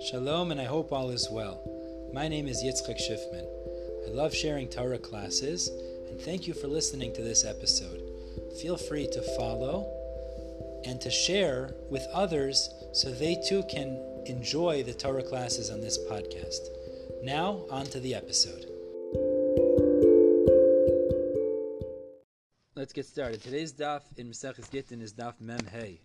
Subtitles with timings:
[0.00, 1.60] Shalom, and I hope all is well.
[2.14, 3.44] My name is Yitzchak Schiffman.
[4.06, 5.68] I love sharing Torah classes,
[6.08, 8.00] and thank you for listening to this episode.
[8.62, 9.90] Feel free to follow
[10.84, 15.98] and to share with others so they too can enjoy the Torah classes on this
[15.98, 16.68] podcast.
[17.24, 18.66] Now, on to the episode.
[22.76, 23.42] Let's get started.
[23.42, 26.02] Today's daf in Maseches Gittin is daf Mem Hey.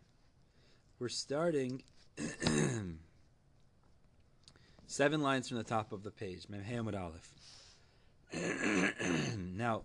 [0.97, 1.83] We're starting
[4.93, 7.27] seven lines from the top of the page, Mem Hey Amud Aleph.
[9.57, 9.81] now,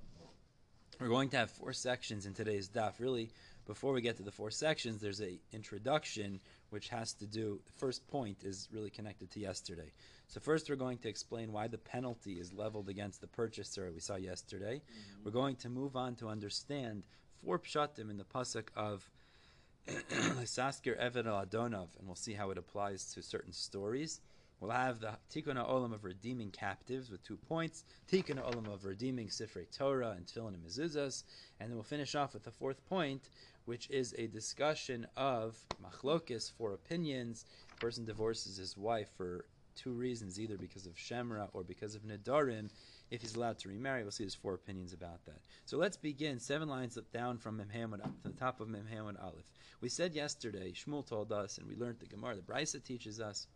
[1.01, 3.01] we're going to have four sections in today's daf.
[3.01, 3.31] Really,
[3.67, 7.59] before we get to the four sections, there's a introduction which has to do.
[7.65, 9.93] The first point is really connected to yesterday.
[10.27, 14.01] So first, we're going to explain why the penalty is leveled against the purchaser we
[14.01, 14.83] saw yesterday.
[14.83, 15.25] Mm-hmm.
[15.25, 17.05] We're going to move on to understand
[17.43, 19.09] four pshatim in the pasuk of
[19.89, 24.21] Saskir Eved Adonov, and we'll see how it applies to certain stories.
[24.61, 29.29] We'll have the Tikkun Olam of redeeming captives with two points, Tikkun Olam of redeeming
[29.29, 31.23] Sifrei Torah and Tefillin and Mezuzahs,
[31.61, 33.29] and then we'll finish off with the fourth point,
[33.67, 37.45] which is a discussion of machlokis, four opinions.
[37.73, 39.45] A person divorces his wife for
[39.77, 42.69] two reasons, either because of Shemra or because of Nidarim.
[43.11, 45.39] If he's allowed to remarry, we'll see there's four opinions about that.
[45.67, 49.53] So let's begin seven lines down from Memhamud up to the top of Memhamud Aleph.
[49.81, 53.47] We said yesterday, Shmuel told us, and we learned the Gemara, the Brisa teaches us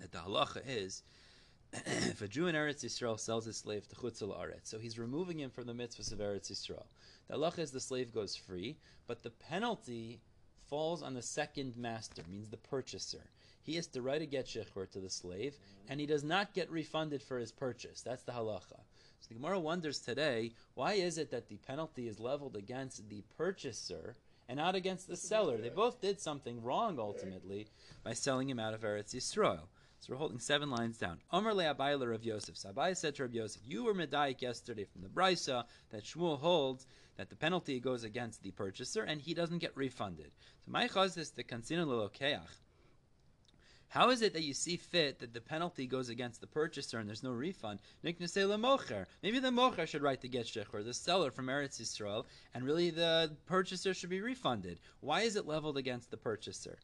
[0.00, 1.02] that the halacha is
[1.72, 5.38] if a Jew in Eretz Yisrael sells his slave to Chutzal Aretz, so he's removing
[5.38, 6.86] him from the mitzvahs of Eretz Yisrael.
[7.28, 10.20] The halacha is the slave goes free, but the penalty
[10.68, 13.30] falls on the second master, means the purchaser
[13.62, 16.70] he has to write a get shechur to the slave, and he does not get
[16.70, 18.00] refunded for his purchase.
[18.00, 18.80] That's the halacha.
[19.20, 23.22] So the Gemara wonders today, why is it that the penalty is leveled against the
[23.36, 24.16] purchaser
[24.48, 25.58] and not against the seller?
[25.58, 27.68] They both did something wrong ultimately
[28.02, 29.68] by selling him out of Eretz Yisrael.
[30.00, 31.18] So we're holding seven lines down.
[31.30, 32.56] Omer le Abayla Rav Yosef.
[32.56, 36.38] So Abai said to Rav Yosef, you were medayik yesterday from the Brisa that Shmuel
[36.38, 36.86] holds
[37.18, 40.32] that the penalty goes against the purchaser and he doesn't get refunded.
[40.64, 42.40] So my chaz is the kansina lelokeach.
[43.90, 47.08] How is it that you see fit that the penalty goes against the purchaser and
[47.08, 47.80] there's no refund?
[48.04, 52.90] Maybe the mocher should write the get shechor, the seller from Eretz Yisrael, and really
[52.90, 54.78] the purchaser should be refunded.
[55.00, 56.78] Why is it leveled against the purchaser?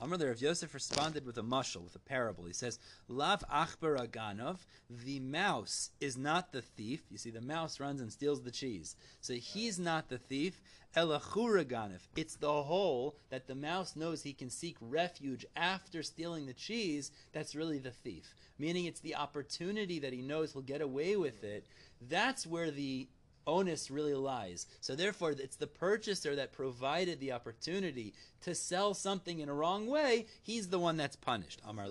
[0.00, 2.44] Amr Rav Yosef responded with a mushal, with a parable.
[2.44, 4.58] He says, Lav achbar aganov,
[4.88, 7.02] the mouse is not the thief.
[7.10, 8.94] You see, the mouse runs and steals the cheese.
[9.20, 10.62] So he's not the thief.
[10.96, 12.00] Elachuraganif.
[12.16, 17.10] It's the hole that the mouse knows he can seek refuge after stealing the cheese
[17.32, 18.34] that's really the thief.
[18.58, 21.66] Meaning it's the opportunity that he knows he'll get away with it.
[22.08, 23.08] That's where the
[23.46, 24.66] onus really lies.
[24.80, 29.86] So therefore, it's the purchaser that provided the opportunity to sell something in a wrong
[29.86, 30.26] way.
[30.42, 31.60] He's the one that's punished.
[31.66, 31.88] Amar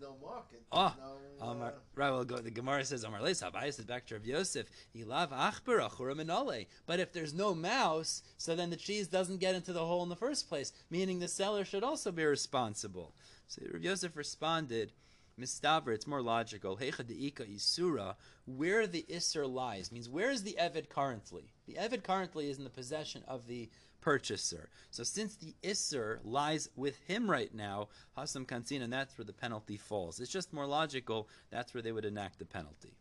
[0.00, 0.62] There's no market.
[0.72, 2.10] Oh, no, uh, Amar, right.
[2.10, 3.30] Well, go, the Gemara says Amar Le.
[3.30, 4.66] Sabai says back to Rav Yosef.
[4.96, 9.72] Ilav achber achura But if there's no mouse, so then the cheese doesn't get into
[9.72, 10.72] the hole in the first place.
[10.90, 13.14] Meaning the seller should also be responsible.
[13.46, 14.92] So Rav Yosef responded.
[15.38, 16.76] Mistaver, it's more logical.
[16.76, 21.52] Hecha deika isura, where the isser lies, means where is the Evid currently?
[21.66, 24.68] The Evid currently is in the possession of the purchaser.
[24.90, 29.32] So since the isser lies with him right now, hasam kansin, and that's where the
[29.32, 30.20] penalty falls.
[30.20, 31.28] It's just more logical.
[31.50, 32.94] That's where they would enact the penalty.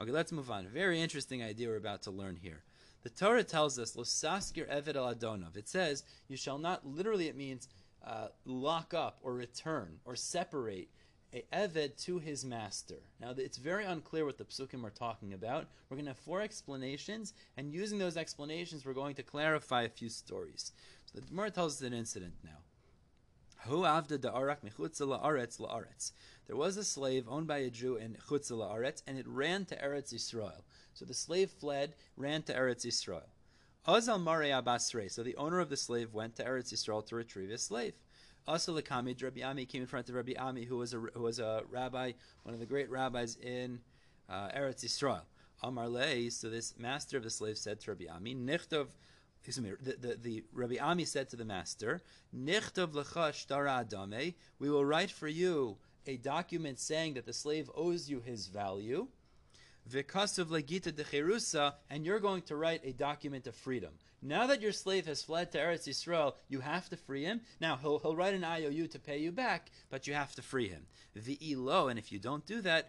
[0.00, 0.66] Okay, let's move on.
[0.66, 2.62] Very interesting idea we're about to learn here.
[3.02, 7.36] The Torah tells us, "Losaskir eved al adonov." It says, "You shall not." Literally, it
[7.36, 7.68] means
[8.04, 10.90] uh, lock up or return or separate
[11.34, 13.02] a Eved to his master.
[13.20, 15.66] Now, it's very unclear what the psukim are talking about.
[15.88, 19.88] We're going to have four explanations, and using those explanations, we're going to clarify a
[19.88, 20.72] few stories.
[21.06, 22.58] So the Gemara tells us an incident now.
[26.46, 29.76] There was a slave owned by a Jew in Chutz La'aretz, and it ran to
[29.76, 30.62] Eretz Yisrael.
[30.92, 33.24] So the slave fled, ran to Eretz Yisrael.
[33.88, 35.10] Azal Mare Abasre.
[35.10, 37.94] So the owner of the slave went to Eretz Yisrael to retrieve his slave.
[38.46, 41.38] Also, Lakamid, Rabbi Ami came in front of Rabbi Ami, who was a, who was
[41.38, 42.12] a rabbi,
[42.42, 43.80] one of the great rabbis in
[44.28, 45.22] uh, Eretz Yisrael.
[45.62, 48.88] Amar Lei, so this master of the slave said to Rabbi Ami, Nichtov,
[49.38, 52.02] excuse me, the, the, the Rabbi Ami said to the master,
[52.36, 57.70] Nichtov lecha shtara adame, we will write for you a document saying that the slave
[57.74, 59.08] owes you his value.
[59.90, 63.92] Vikasav legita de cherusa, and you're going to write a document of freedom.
[64.22, 67.42] Now that your slave has fled to Eretz Yisrael, you have to free him.
[67.60, 70.68] Now he'll, he'll write an IOU to pay you back, but you have to free
[70.68, 70.86] him.
[71.14, 72.88] V'ilo, and if you don't do that,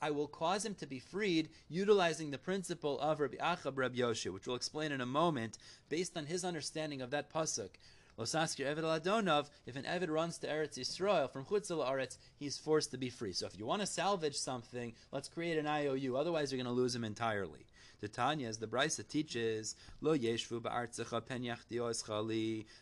[0.00, 4.32] I will cause him to be freed, utilizing the principle of Rabbi Achab Rabbi Yoshia,
[4.32, 7.70] which we'll explain in a moment, based on his understanding of that pasuk.
[8.18, 12.98] Losaskir Eved if an Eved runs to Eretz Yisrael from Chutzal Aretz, he's forced to
[12.98, 13.32] be free.
[13.32, 16.16] So if you want to salvage something, let's create an IOU.
[16.16, 17.66] Otherwise, you're going to lose him entirely.
[18.02, 21.78] The Tanya, as the Brisa teaches, Lo Yeshvu Ba'artzecha Pen Yachdi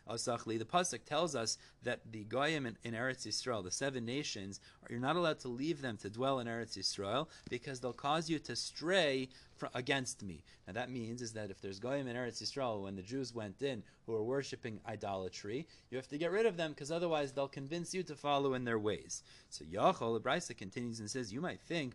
[0.08, 0.58] Osachli.
[0.58, 4.98] The pasuk tells us that the Goyim in, in Eretz Yisrael, the seven nations, you're
[4.98, 8.56] not allowed to leave them to dwell in Eretz Yisrael because they'll cause you to
[8.56, 9.28] stray
[9.74, 10.42] against me.
[10.66, 13.62] Now that means is that if there's goyim in Eretz Yisrael, when the Jews went
[13.62, 17.48] in who are worshiping idolatry, you have to get rid of them because otherwise they'll
[17.48, 19.22] convince you to follow in their ways.
[19.48, 21.94] So Yachol Brisa continues and says, you might think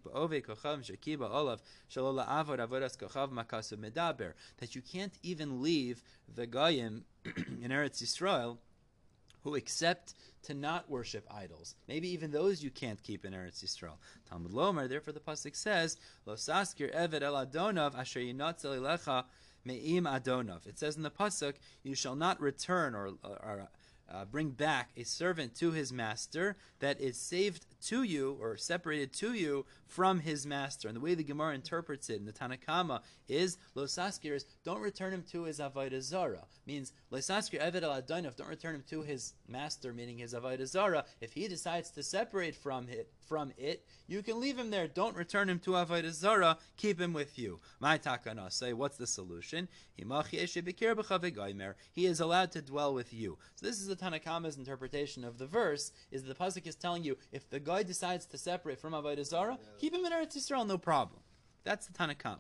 [4.60, 6.04] that you can't even leave
[6.34, 8.58] the goyim in Eretz Yisrael
[9.46, 10.16] who accept
[10.46, 11.76] to not worship idols.
[11.88, 13.98] Maybe even those you can't keep in Eretz Yisrael.
[14.30, 19.26] Talmud Lomer, therefore the pasuk says, "Lo saskir eved el adonov asher yinatzel elecha
[19.64, 23.70] me'im adonov." It says in the pasuk, "You shall not return or, or
[24.12, 29.14] uh, bring back a servant to his master that is saved to you or separated
[29.14, 30.88] to you from his master.
[30.88, 35.14] And the way the Gemara interprets it in the Tanakama is Losaskir is don't return
[35.14, 36.44] him to his Avodah Zara.
[36.66, 41.06] Means Losaskir Eved al don't return him to his master, meaning his Avodah Zara.
[41.22, 44.88] If he decides to separate from it, from it, you can leave him there.
[44.88, 46.58] Don't return him to Avodah Zara.
[46.78, 47.60] Keep him with you.
[47.80, 49.68] My takana say, what's the solution?
[49.96, 50.04] He
[52.06, 53.38] is allowed to dwell with you.
[53.56, 55.92] So this is the Tanakama's interpretation of the verse.
[56.12, 59.58] Is the pasuk is telling you if the guy decides to separate from Avodah Zara,
[59.80, 61.22] keep him in Eretz Yisrael, no problem.
[61.64, 62.40] That's the Tanakama.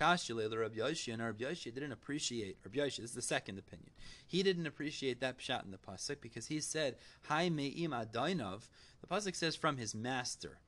[0.00, 3.58] Kashile, the Rabbi Yoshi, and Rabbi Yoshi didn't appreciate, Rabbi Yoshi, this is the second
[3.58, 3.90] opinion.
[4.26, 6.96] He didn't appreciate that pshat in the Pasuk because he said,
[7.28, 8.68] Hai me'im adainov.
[9.02, 10.58] The Pasuk says from his master.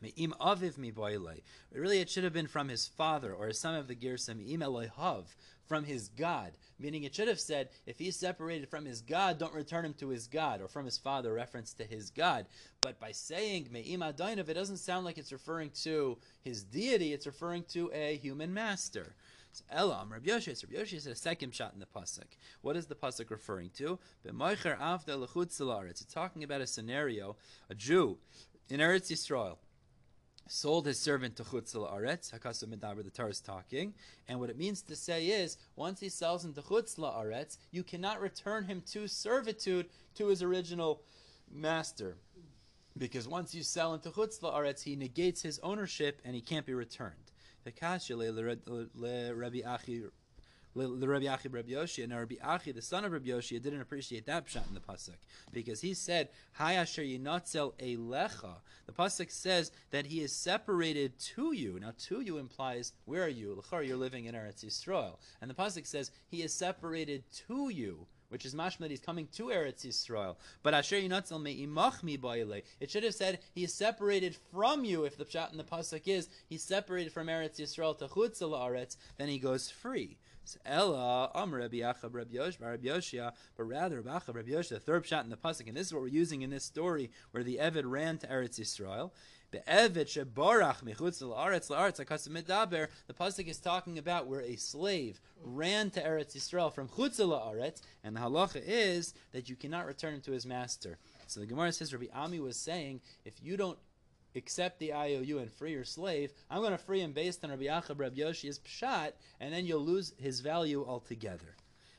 [0.00, 0.92] Me'im aviv mi
[1.72, 5.24] Really, it should have been from his father, or some of the Gersa, me'im elohav,
[5.66, 6.52] from his God.
[6.78, 10.08] Meaning it should have said, if he's separated from his God, don't return him to
[10.08, 12.46] his God, or from his father, reference to his God.
[12.80, 17.26] But by saying Me'im Adainov, it doesn't sound like it's referring to his deity, it's
[17.26, 19.14] referring to a human master.
[19.52, 22.36] So Elam, Rabbi Yoshi, Rabbi Yoshi said a second shot in the pasuk.
[22.60, 23.98] What is the pasuk referring to?
[24.24, 27.36] It's talking about a scenario,
[27.70, 28.18] a Jew
[28.68, 29.56] in Eretz Yisrael
[30.48, 33.94] sold his servant to Chutzal Aretz, Hakasu Medaber, the Torah is talking.
[34.26, 37.84] And what it means to say is, once he sells him to Chutzal Aretz, you
[37.84, 39.86] cannot return him to servitude
[40.16, 41.02] to his original
[41.52, 42.16] master.
[42.96, 46.74] Because once you sell into Chutzal Aretz, he negates his ownership and he can't be
[46.74, 47.14] returned.
[47.64, 49.60] Rabbi
[50.78, 54.26] the Rabbi Achi Rabbi Yoshi, and Rabbi Achi, the son of Rabbi Yoshi, didn't appreciate
[54.26, 55.16] that pshat in the pasuk
[55.52, 56.28] because he said,
[56.58, 61.78] "Hay asher yinatzel elecha." The pasuk says that he is separated to you.
[61.80, 63.62] Now, to you implies where are you?
[63.62, 68.06] Lechar, you're living in Eretz Yisrael, and the pasuk says he is separated to you
[68.28, 70.36] which is mashma that he's coming to Eretz Yisrael.
[70.62, 72.18] But asher yinatzel me'imach mi
[72.80, 75.04] It should have said he is separated from you.
[75.04, 78.96] If the pshat in the pasuk is he's separated from Eretz Yisrael to chutzah Eretz,
[79.16, 80.18] then he goes free.
[80.64, 85.24] Ella Amr Rabbi Achab Rabbi Yoshia, but rather Rabbi Achab Rabbi Yoshia, the third shot
[85.24, 87.82] in the pasuk, and this is what we're using in this story where the Eved
[87.84, 89.10] ran to Eretz Yisrael.
[89.50, 89.60] The
[93.14, 98.14] pasuk is talking about where a slave ran to Eretz Yisrael from chutz la'aretz, and
[98.14, 100.98] the halacha is that you cannot return him to his master.
[101.26, 103.78] So the Gemara says Rabbi Ami was saying, if you don't
[104.38, 107.64] accept the IOU and free your slave, I'm going to free him based on Rabbi
[107.64, 111.54] Yachab Rabbi Yoshi's pshat, and then you'll lose his value altogether.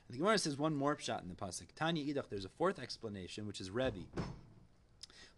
[0.08, 1.67] And the Gemara says one more pshat in the pasuk.
[1.75, 2.29] Tanya Idach.
[2.29, 4.05] There's a fourth explanation, which is Rebbe.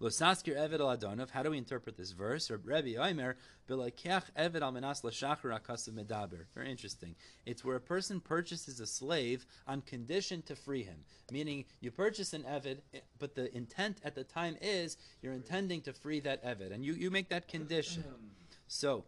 [0.02, 1.30] Losaskir Eved al Adonov.
[1.30, 2.50] How do we interpret this verse?
[2.50, 3.36] Or Rebbe Oimer
[3.70, 6.46] Bilakech Eved al Menas Lashachar Akasav Medaber.
[6.56, 7.16] Very interesting.
[7.46, 11.06] It's where a person purchases a slave on condition to free him.
[11.32, 12.80] Meaning, you purchase an Eved,
[13.20, 16.94] but the intent at the time is you're intending to free that Eved, and you,
[16.94, 18.04] you make that condition.
[18.68, 19.04] So.
[19.04, 19.06] So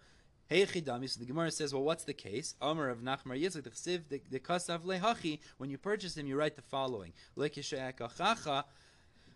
[0.50, 2.54] the Gemara says, well, what's the case?
[2.62, 6.56] Amar of Nachmar Yitzchak, the Chsiv, the Kasav Lehachi, when you purchase him, you write
[6.56, 7.12] the following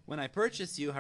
[0.08, 0.94] when I purchase you,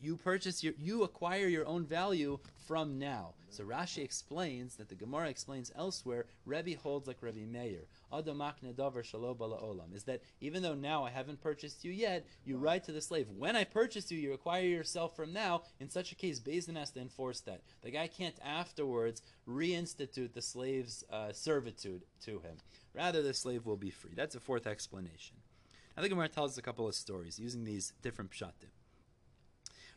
[0.00, 3.34] You purchase your, you acquire your own value from now.
[3.50, 6.24] So Rashi explains that the Gemara explains elsewhere.
[6.46, 7.80] Rebbe holds like Rebbe Meir.
[9.94, 13.28] Is that even though now I haven't purchased you yet, you write to the slave,
[13.36, 15.64] when I purchase you, you acquire yourself from now.
[15.78, 17.60] In such a case, Beis Din has to enforce that.
[17.82, 22.56] The guy can't afterwards reinstitute the slave's uh, servitude to him.
[22.94, 24.12] Rather, the slave will be free.
[24.16, 25.36] That's a fourth explanation.
[25.96, 28.70] Now the Gemara tells us a couple of stories using these different pshatim.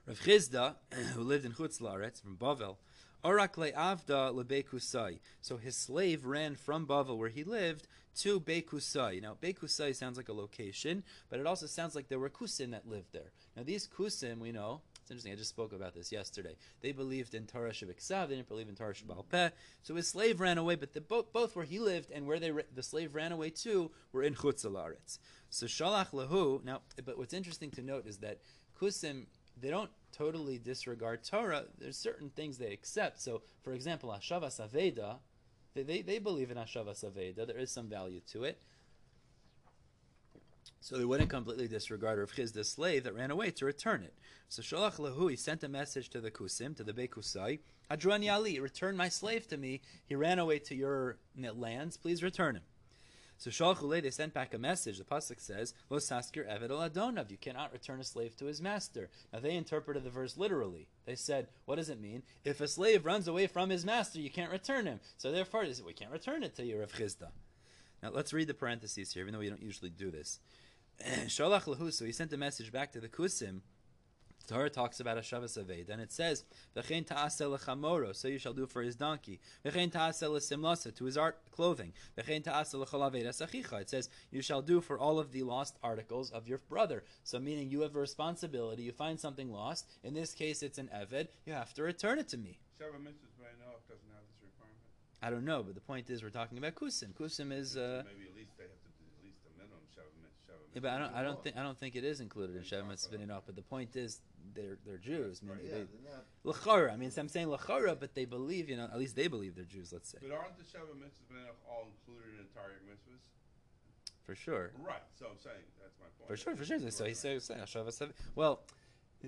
[0.05, 0.75] Rav Chisda,
[1.13, 2.77] who lived in Chutz Laaretz, from Bavel,
[3.23, 5.19] Orak le'avda lebekusai.
[5.41, 7.87] So his slave ran from Bavel, where he lived,
[8.17, 9.21] to Beikusai.
[9.21, 12.87] Now, Beikusai sounds like a location, but it also sounds like there were Kusim that
[12.87, 13.31] lived there.
[13.57, 16.55] Now, these Kusim, we know, it's interesting, I just spoke about this yesterday.
[16.81, 19.49] They believed in Torah Shabbat they didn't believe in Torah Shabbat Peh.
[19.83, 22.51] So his slave ran away, but the, both, both where he lived and where they
[22.73, 25.19] the slave ran away to were in Chutzalaretz.
[25.51, 28.39] So Shalach Lahu, now, but what's interesting to note is that
[28.81, 29.27] Kusim,
[29.61, 31.65] they don't totally disregard Torah.
[31.77, 33.21] There's certain things they accept.
[33.21, 35.17] So, for example, Ashavas Aveda,
[35.75, 37.45] they, they, they believe in Ashavas Aveda.
[37.45, 38.59] There is some value to it.
[40.81, 44.13] So they wouldn't completely disregard Rav Chiz, the slave that ran away, to return it.
[44.49, 48.59] So Shalach Lahu, he sent a message to the Kusim, to the Bekusai, Hadrani Ali,
[48.59, 49.81] return my slave to me.
[50.05, 51.97] He ran away to your lands.
[51.97, 52.63] Please return him.
[53.37, 54.97] So Shalchule, they sent back a message.
[54.97, 59.09] The pasuk says, "Lo saskir eved adonav." You cannot return a slave to his master.
[59.33, 60.87] Now they interpreted the verse literally.
[61.05, 62.23] They said, "What does it mean?
[62.45, 65.73] If a slave runs away from his master, you can't return him." So therefore, they
[65.73, 67.31] said, "We can't return it to you, Rav Chisda."
[68.03, 70.39] Now let's read the parentheses here, even though we don't usually do this.
[71.25, 71.91] Shalach lahu.
[71.91, 73.61] So he sent a message back to the Kusim
[74.47, 76.43] the Torah talks about a Shavas Aved, and it says,
[76.75, 79.39] "V'chein ta'asel lechamoro," so you shall do for his donkey.
[79.65, 81.93] V'chein ta'asel lesimlasa, to his art clothing.
[82.17, 83.81] V'chein ta'asel lechalaved asachicha.
[83.81, 87.39] It says, "You shall do for all of the lost articles of your brother." So,
[87.39, 88.83] meaning you have a responsibility.
[88.83, 89.87] You find something lost.
[90.03, 91.29] In this case, it's an Eved.
[91.45, 92.59] You have to return it to me
[92.99, 93.27] Mitzvah
[93.87, 94.91] doesn't have this requirement.
[95.21, 97.13] I don't know, but the point is, we're talking about kusim.
[97.13, 97.77] Kusim is.
[97.77, 100.91] Uh, maybe at least they have to do at least a minimum Shavah Yeah, but
[100.91, 101.13] I don't.
[101.15, 101.57] I don't think.
[101.57, 104.21] I don't think it is included in Shavah Mitzvah But the point is,
[104.53, 105.41] they're they're Jews.
[105.41, 105.83] I mean, Right, yeah,
[106.43, 106.93] they, Lachara.
[106.93, 109.55] I mean, so I'm saying lachara, but they believe, you know, at least they believe
[109.55, 109.91] they're Jews.
[109.91, 113.23] Let's say But aren't the Shavah Mitzvahs all included in entire mitzvahs?
[114.23, 115.03] for sure, Right.
[115.19, 116.27] So I'm saying that's my point.
[116.27, 116.79] for sure, for sure.
[116.91, 118.61] So Right, he says, saying well,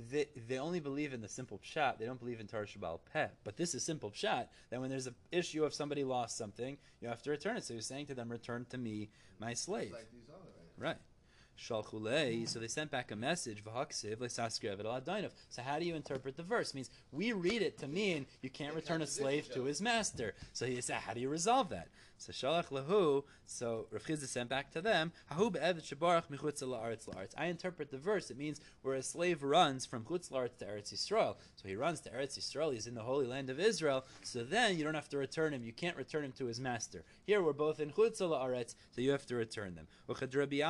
[0.09, 1.97] they they only believe in the simple pshat.
[1.97, 3.27] They don't believe in Torah Shabbal Peh.
[3.43, 4.47] But this is simple pshat.
[4.69, 7.63] That when there's an issue of somebody lost something, you have to return it.
[7.63, 10.07] So he's saying to them, "Return to me my slave." Like.
[10.77, 10.97] Right.
[11.57, 12.47] Shalchulei.
[12.47, 13.63] So they sent back a message.
[13.63, 16.69] V'haksiv lesaskrev el So how do you interpret the verse?
[16.69, 20.35] It means we read it to mean you can't return a slave to his master.
[20.53, 21.87] So he said, how do you resolve that?
[22.17, 23.23] So shalach lahu.
[23.45, 25.11] So Rav Chisda sent back to them.
[25.29, 27.33] Be'evet michutz la'aretz la'aretz.
[27.37, 28.31] I interpret the verse.
[28.31, 31.35] It means where a slave runs from chutz la'aretz to Eretz Yisrael.
[31.55, 32.73] So he runs to Eretz Yisrael.
[32.73, 34.05] He's in the holy land of Israel.
[34.23, 35.63] So then you don't have to return him.
[35.63, 37.03] You can't return him to his master.
[37.25, 39.87] Here we're both in chutz la'aretz, so you have to return them.
[40.09, 40.61] Uchad Rabbi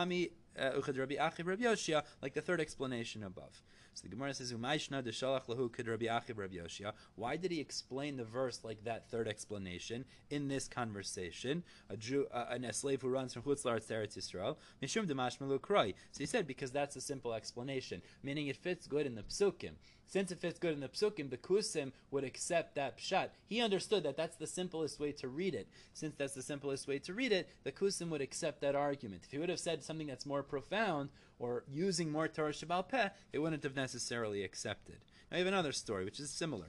[0.60, 3.62] uh, Uchad Rabbi Achiv Rabbi like the third explanation above.
[3.98, 7.60] So the Gemara says, "Umayshna de shalach kid Rabbi Achiv Rabbi Yoshia." Why did he
[7.60, 11.63] explain the verse like that third explanation in this conversation?
[11.89, 15.08] A Jew, uh, and a slave who runs from Chutz La'aretz to Eretz Yisrael, mishum
[15.08, 15.96] demashmalu kroi.
[16.12, 19.72] So he said because that's a simple explanation, meaning it fits good in the psukim.
[20.08, 23.30] Since it fits good in the psukim, the kusim would accept that pshat.
[23.46, 25.68] He understood that that's the simplest way to read it.
[25.94, 29.24] Since that's the simplest way to read it, the kusim would accept that argument.
[29.26, 31.10] If he would have said something that's more profound
[31.40, 34.98] or using more Torah Shabbal Peh, they wouldn't have necessarily accepted.
[35.30, 36.68] Now, I have another story which is similar.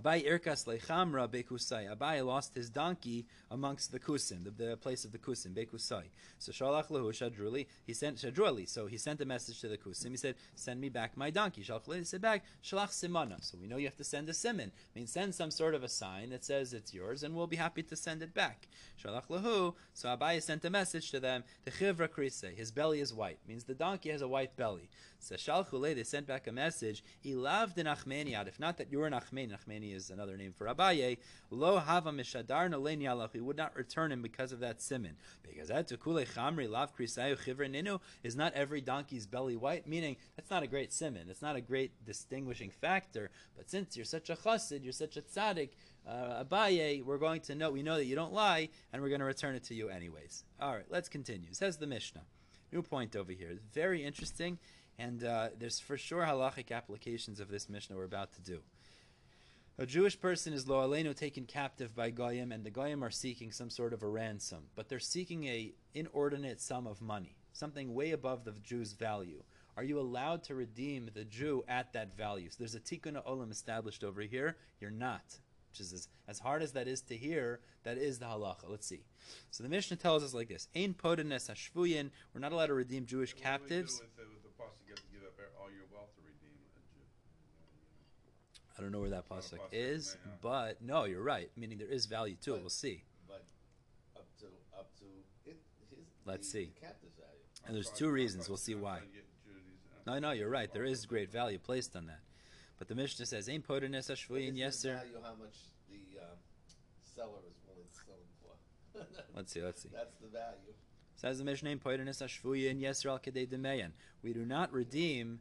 [0.00, 1.92] Abai Irkas Lechamra Bekusai.
[1.92, 6.04] Abai lost his donkey amongst the Kusim, the, the place of the Kusim, Bekusai.
[6.38, 8.68] So Shalach Lahu Shadruli, he sent Shadruli.
[8.68, 10.10] So he sent a message to the Kusim.
[10.10, 11.64] He said, Send me back my donkey.
[11.64, 13.42] Shalach Lahu said back, Shalach Simana.
[13.42, 14.70] So we know you have to send a simon.
[14.94, 17.56] I mean, send some sort of a sign that says it's yours, and we'll be
[17.56, 18.68] happy to send it back.
[19.04, 19.74] Shalach Lahu.
[19.94, 22.56] So Abai sent a message to them, the Chivra Krise.
[22.56, 23.38] His belly is white.
[23.48, 24.88] Means the donkey has a white belly.
[25.18, 28.46] So Shalchule, they sent back a message, Ilav de Nachmaniad.
[28.46, 31.18] If not that you're an Nachmani, Nachmani is another name for Abaye,
[31.50, 33.32] Lo Hava Mishadar Nalein Yalach.
[33.32, 35.16] We would not return him because of that simin.
[35.42, 40.16] Because that Tukule Chamri Lav Krisayu Chivra Ninu is not every donkey's belly white, meaning
[40.36, 41.28] that's not a great simin.
[41.28, 43.30] It's not a great distinguishing factor.
[43.56, 45.70] But since you're such a chassid, you're such a tzaddik,
[46.06, 49.20] uh, Abaye, we're going to know, we know that you don't lie, and we're going
[49.20, 50.44] to return it to you anyways.
[50.60, 51.48] All right, let's continue.
[51.52, 52.22] Says the Mishnah.
[52.72, 53.58] New point over here.
[53.72, 54.58] Very interesting.
[54.98, 58.60] And uh, there's for sure halachic applications of this Mishnah we're about to do.
[59.80, 63.52] A Jewish person is lo aleinu taken captive by goyim, and the goyim are seeking
[63.52, 68.10] some sort of a ransom, but they're seeking a inordinate sum of money, something way
[68.10, 69.44] above the Jew's value.
[69.76, 72.50] Are you allowed to redeem the Jew at that value?
[72.50, 74.56] So there's a tikkun olam established over here.
[74.80, 75.38] You're not,
[75.70, 77.60] which is as, as hard as that is to hear.
[77.84, 78.68] That is the halacha.
[78.68, 79.04] Let's see.
[79.52, 82.10] So the Mishnah tells us like this: Ein podenes hashvuyin.
[82.34, 84.00] We're not allowed to redeem Jewish captives.
[84.00, 86.58] with the, with the pasuk, you have to give up all your wealth to redeem
[86.74, 87.06] a Jew?
[88.78, 90.32] I don't know where that Not a pasuk pasuk, is, yeah.
[90.40, 91.50] but no, you're right.
[91.56, 92.60] Meaning there is value to it.
[92.60, 93.02] We'll see.
[93.26, 93.44] But
[94.16, 94.46] up to
[94.78, 95.04] up to
[95.46, 95.56] it,
[95.90, 96.72] his Let's the, see.
[96.80, 96.86] the
[97.20, 97.40] value.
[97.66, 98.48] And there's two reasons.
[98.48, 98.98] We'll see why.
[98.98, 100.72] trying to get Judy's, uh, No, no, you're right.
[100.72, 102.20] There is great value placed on that.
[102.78, 104.94] But the Mishnah says, "Ain't hashvuyin." it's Yes, sir.
[104.94, 105.56] Value how much
[105.88, 106.38] the um,
[107.02, 109.24] seller is willing to sell for.
[109.36, 109.62] Let's see.
[109.62, 109.88] Let's see.
[109.92, 110.74] That's the value.
[111.16, 113.90] Says the Mishnah in Poidenis Ashvuyin Yisrael Kedei Demeyan.
[114.22, 115.40] We do not redeem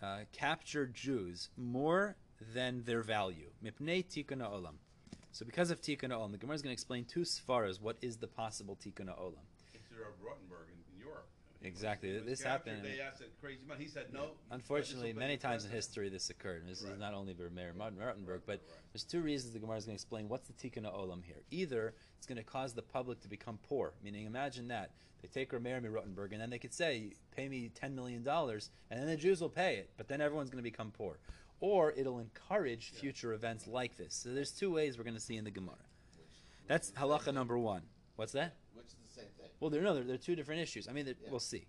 [0.00, 2.14] uh, captured Jews more
[2.54, 3.50] than their value.
[3.64, 4.74] Mipnei Tikkun Olam.
[5.32, 8.16] So because of Tikkun Olam, the Gemara is going to explain two svaras what is
[8.16, 9.44] the possible Tikkun Olam.
[9.74, 11.26] It's your Rottenberg in, in Europe.
[11.62, 12.12] Exactly.
[12.14, 13.84] Was This happened- They asked that crazy money.
[13.84, 14.30] He said no.
[14.50, 16.62] Unfortunately, many times in history this occurred.
[16.62, 16.92] And this Right.
[16.92, 18.78] is not only for Mayor Martin Rottenberg, Right, but right.
[18.92, 21.42] there's two reasons the Gemara is going to explain what's the tikkun olam here.
[21.50, 24.90] Either it's going to cause the public to become poor, meaning imagine that
[25.22, 29.00] they take Rameir Rottenberg and then they could say, "Pay me ten million dollars," and
[29.00, 31.18] then the Jews will pay it, but then everyone's going to become poor.
[31.60, 34.14] Or it'll encourage future events like this.
[34.14, 35.76] So there's two ways we're going to see in the Gemara.
[36.68, 37.82] That's halacha number one.
[38.16, 38.56] What's that?
[38.74, 39.48] Which is the same thing.
[39.60, 40.88] Well, there no, there are two different issues.
[40.88, 41.14] I mean, Yeah.
[41.30, 41.66] we'll see.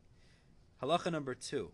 [0.82, 1.72] Halacha number two.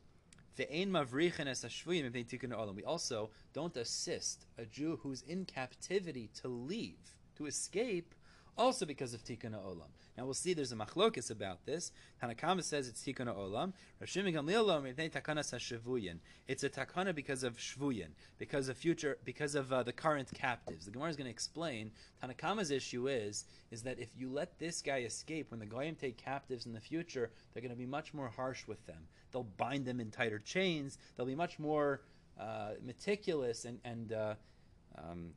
[0.57, 2.75] Ve'ein mavrichen es hashvuyim mipnei tikkun ha'olam.
[2.75, 8.13] We also don't assist a Jew who's in captivity to leave, to escape,
[8.57, 9.89] also because of tikkun ha'olam.
[10.17, 11.91] Now we'll see there's a machlokis about this.
[12.21, 13.73] Hanakama says it's tikkun ha'olam.
[13.99, 16.13] Rav Shimon Gamliel.
[16.47, 20.85] It's a takana because of shvuyin, because of future, because of uh, the current captives.
[20.85, 21.91] The Gemara is going to explain.
[22.23, 26.17] Tanakama's issue is is that if you let this guy escape, when the goyim take
[26.17, 29.07] captives in the future, they're going to be much more harsh with them.
[29.31, 30.99] They'll bind them in tighter chains.
[31.15, 32.01] They'll be much more
[32.39, 34.35] uh, meticulous and and uh,
[34.97, 35.29] um,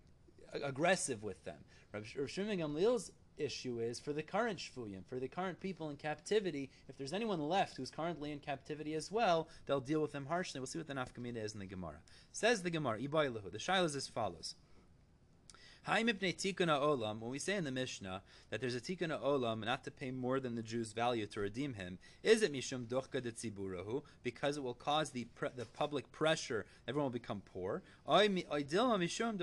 [0.53, 1.59] aggressive with them.
[1.93, 6.71] Rav Shimon Gamliel's issue is for the current shvuyim, for the current people in captivity.
[6.89, 10.61] If there's anyone left who's currently in captivity as well, they'll deal with them harshly.
[10.61, 12.01] We'll see what the nafkamina is in the Gemara.
[12.33, 13.51] Says the Gemara, Ibaylahu.
[13.51, 14.55] The shaila is as follows.
[15.87, 17.21] Tikkun olam.
[17.21, 20.41] When we say in the Mishnah that there's a tikkun olam not to pay more
[20.41, 24.65] than the Jew's value to redeem him, is it mishum dochka de tziburahu because it
[24.65, 27.85] will cause the pre- the public pressure, everyone will become poor.
[28.09, 29.39] Mishum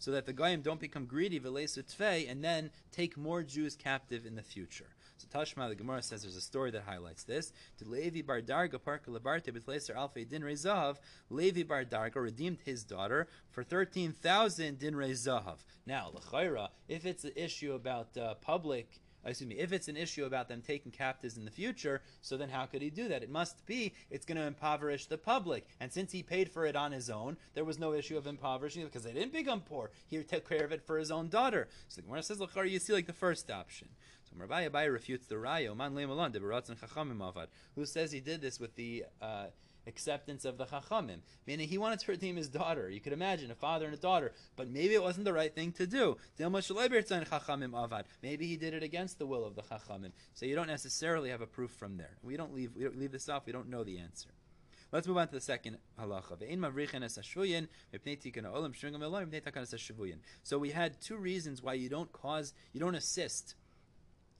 [0.00, 4.42] so that the goyim don't become greedy and then take more Jews captive in the
[4.42, 4.88] future.
[5.18, 7.52] So Tashma, the Gemara says there's a story that highlights this.
[7.78, 10.96] To Levi bar Darga parka labarte b'tleiser alfei din zahav,
[11.28, 15.58] Levi bar Darga redeemed his daughter for thirteen thousand din zahav.
[15.86, 19.00] Now, l'chayra, if it's an issue about uh, public.
[19.26, 19.58] Excuse me.
[19.58, 22.80] If it's an issue about them taking captives in the future, so then how could
[22.80, 23.22] he do that?
[23.22, 25.66] It must be it's going to impoverish the public.
[25.80, 28.84] And since he paid for it on his own, there was no issue of impoverishing
[28.84, 29.90] because they didn't become poor.
[30.06, 31.68] He took care of it for his own daughter.
[31.88, 33.88] So the Gemara says, "L'chayra, you see like the first option."
[34.40, 35.38] Rabbi Abai refutes the
[37.20, 39.46] Avad, who says he did this with the uh,
[39.86, 41.20] acceptance of the Chachamim.
[41.46, 42.88] Meaning he wanted to redeem his daughter.
[42.88, 45.72] You could imagine a father and a daughter, but maybe it wasn't the right thing
[45.72, 46.16] to do.
[46.38, 46.60] Maybe
[48.46, 50.12] he did it against the will of the Chachamim.
[50.34, 52.16] So you don't necessarily have a proof from there.
[52.22, 54.28] We don't leave, we don't leave this off, we don't know the answer.
[54.90, 56.38] Let's move on to the second halacha.
[60.42, 63.54] So we had two reasons why you don't cause, you don't assist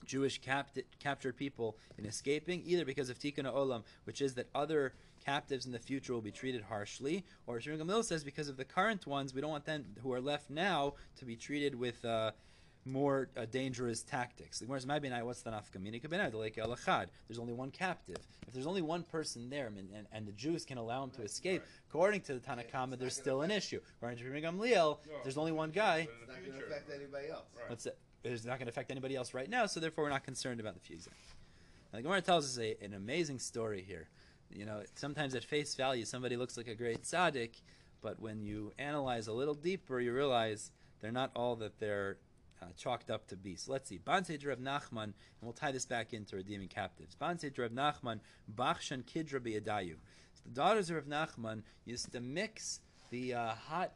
[0.05, 4.95] Jewish capt- captured people in escaping, either because of tikkun Olam, which is that other
[5.25, 8.65] captives in the future will be treated harshly, or Shimon Gamliel says because of the
[8.65, 12.31] current ones, we don't want them who are left now to be treated with uh,
[12.85, 14.61] more uh, dangerous tactics.
[14.61, 16.01] The Gemara says, "Maybe what's the nafkamina?
[16.03, 17.09] Kabinai, the lake alachad.
[17.27, 18.17] There's only one captive.
[18.47, 21.23] If there's only one person there, and, and, and the Jews can allow him to
[21.23, 23.81] escape, according to the Yeah, Tanakhama, not there's gonna still an issue.
[23.99, 25.13] According to Shimon Gamliel, No.
[25.23, 26.07] there's only one guy.
[26.07, 27.45] But It's not going to affect anybody else.
[27.59, 27.69] Right.
[27.69, 27.99] What's it?
[28.25, 30.75] It's not going to affect anybody else right now, so therefore we're not concerned about
[30.75, 31.11] the future.
[31.93, 34.09] Now, the Gemara tells us a, an amazing story here.
[34.51, 37.61] You know, sometimes at face value, somebody looks like a great tzaddik,
[38.03, 42.19] but when you analyze a little deeper, you realize they're not all that they're
[42.61, 43.55] uh, chalked up to be.
[43.57, 43.99] So let's see.
[43.99, 47.15] Banse Rav Nachman, and we'll tie this back into redeeming captives.
[47.15, 48.21] Banse Rav Nachman,
[48.53, 49.95] Bachshan Kidra Biyadayu.
[50.35, 53.93] So the daughters of Rav Nachman used to mix the uh, hot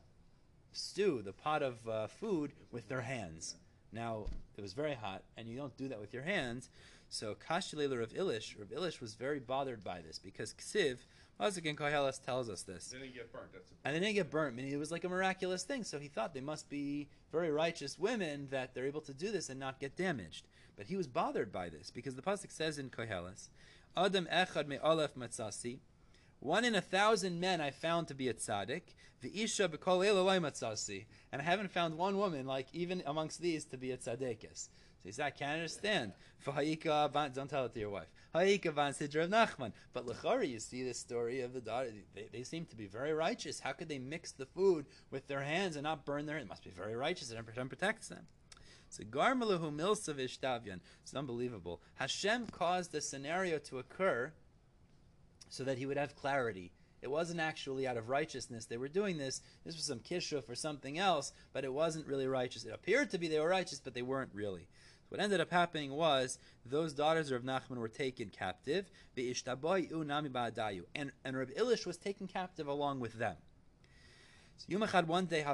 [0.73, 3.57] stew, the pot of uh, food, with their hands.
[3.93, 4.27] Now,
[4.57, 6.69] it was very hot, and you don't do that with your hands.
[7.09, 10.99] So, Kashilela Rav Ilish, Rav Ilish was very bothered by this because Ksiv,
[11.41, 12.89] Mazik Koheles tells us this.
[12.89, 13.53] They didn't get burnt.
[13.53, 15.85] That's And they didn't get burnt, meaning it was like a miraculous thing.
[15.85, 19.49] So he thought they must be very righteous women that they're able to do this
[19.49, 20.47] and not get damaged.
[20.77, 23.49] But he was bothered by this because the pasuk says in Koheles,
[23.97, 25.79] Adam echad me aleph matzasi,
[26.43, 28.83] one in a thousand men I found to be a tzaddik,
[29.21, 33.93] the isha matzasi, and I haven't found one woman like even amongst these to be
[33.93, 34.69] a tzaddikis.
[35.03, 36.13] So he said, I can't understand.
[36.45, 38.09] Don't tell it to your wife.
[38.35, 39.73] Ha'ika van Sidra of Nachman.
[39.93, 41.91] But Lechari, you see the story of the daughter.
[42.15, 43.61] They, they seem to be very righteous.
[43.61, 46.65] How could they mix the food with their hands and not burn their It must
[46.65, 48.27] be very righteous and Hashem protects them.
[48.89, 50.81] So Garmalahu Milsav Ishtavyan.
[51.03, 51.81] It's unbelievable.
[51.95, 54.33] Hashem caused the scenario to occur
[55.53, 56.73] so that he would have clarity.
[57.03, 59.43] It wasn't actually out of righteousness they were doing this.
[59.67, 62.65] This was some kishuf or something else, but it wasn't really righteous.
[62.65, 64.67] It appeared to be they were righteous, but they weren't really.
[65.11, 68.91] What ended up happening was those daughters of Nachman were taken captive.
[69.15, 73.37] And, and Reb Elish was taken captive along with them.
[74.57, 75.45] So Yumachad one day.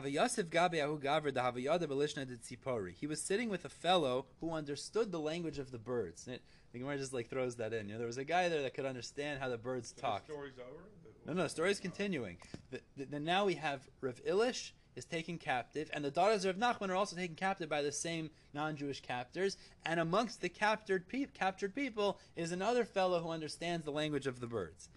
[3.01, 6.29] He was sitting with a fellow who understood the language of the birds.
[6.29, 7.87] It, the Gemara just like throws that in.
[7.89, 10.23] You know, there was a guy there that could understand how the birds So.
[10.27, 10.83] The story's over?
[11.27, 11.83] No, no, the story's oh.
[11.83, 12.39] continuing.
[12.71, 16.57] The, the, the, now we have Rav Ilish is taken captive, and the daughters of
[16.57, 19.57] Nachman are also taken captive by the same non-Jewish captors.
[19.87, 24.41] And amongst the captured pe- captured people is another fellow who understands the language of
[24.41, 24.89] the birds.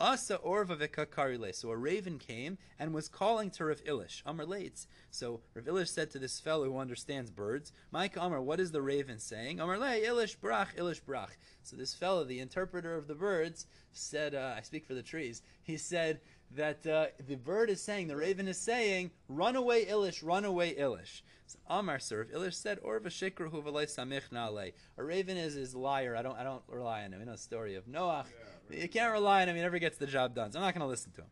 [0.00, 1.54] Asa orva.
[1.54, 4.22] So a raven came and was calling to Rav Ilish.
[4.24, 4.86] Amr lates.
[5.10, 8.80] So Rav Ilish said to this fellow who understands birds, Mike Amr, what is the
[8.82, 9.60] raven saying?
[9.60, 11.36] Amr le Ilish brach, Ilish brach.
[11.62, 15.42] So this fellow, the interpreter of the birds, said, uh, I speak for the trees,
[15.62, 16.20] he said
[16.56, 20.74] that uh, the bird is saying, the raven is saying, run away Ilish, run away
[20.74, 21.22] Ilish.
[21.46, 24.72] So Amar Sir, Ilish said, Orva shikruhu v'lei samich na'alei.
[24.98, 26.16] A raven is his liar.
[26.16, 27.20] I don't, I don't rely on him.
[27.20, 28.26] You know the story of Noach.
[28.70, 29.56] Yeah, You can't rely on him.
[29.56, 30.52] He never gets the job done.
[30.52, 31.28] So I'm not going to listen to him.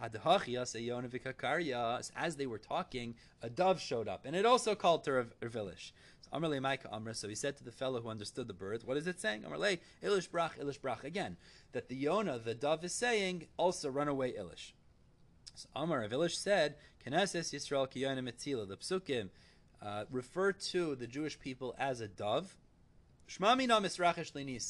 [0.00, 0.12] As
[2.36, 5.34] they were talking, a dove showed up, and it also called to Rav
[7.16, 10.30] So he said to the fellow who understood the bird, "What is it saying?" Ilish
[10.30, 11.04] brach Ilish brach.
[11.04, 11.36] Again,
[11.72, 14.72] that the Yona, the dove, is saying, "Also run away, Ilish."
[15.54, 19.30] So Amar Rav said, "Knesses Yisrael kiyona metzila." The psukim
[19.82, 22.56] uh, refer to the Jewish people as a dove.
[23.28, 23.56] So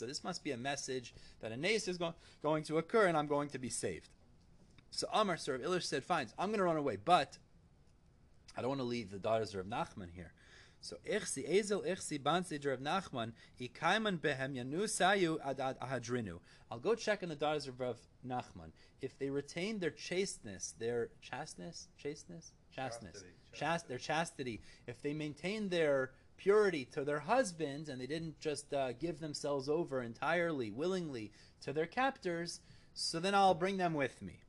[0.06, 3.26] this must be a message that a nace is go- going to occur, and I'm
[3.26, 4.10] going to be saved.
[4.90, 7.38] So Amar, Sir of Ilish said, "Fine, I'm going to run away, but
[8.56, 10.32] I don't want to leave the daughters of Nachman here."
[10.80, 16.40] So Ichsi Ezel Ichsi Bansider of Nachman Ikaiman Behem Yanu Sayu Ad Ad Ahadrinu.
[16.70, 18.72] I'll go check on the daughters of Rav Nachman
[19.02, 24.60] if they retain their chasteness, their chasteness, chasteness, chasteness, Chastity, Chast- their chastity.
[24.86, 29.68] If they maintain their purity to their husbands and they didn't just uh, give themselves
[29.68, 32.60] over entirely, willingly to their captors,
[32.94, 34.40] so then I'll bring them with me.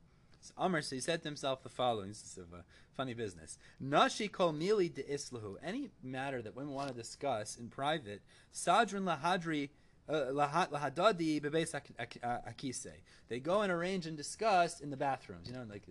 [0.42, 2.64] So Amr, so he said to himself the following: This is a
[2.96, 3.58] funny business.
[3.78, 5.56] Nashi kol mili de islahu.
[5.62, 9.70] Any matter that women want to discuss in private, sadrin lahadri.
[10.08, 12.90] uh, Lahadadi bebeis ak- ak- uh, akise.
[13.28, 15.46] They go and arrange and discuss in the bathrooms.
[15.48, 15.86] You know, like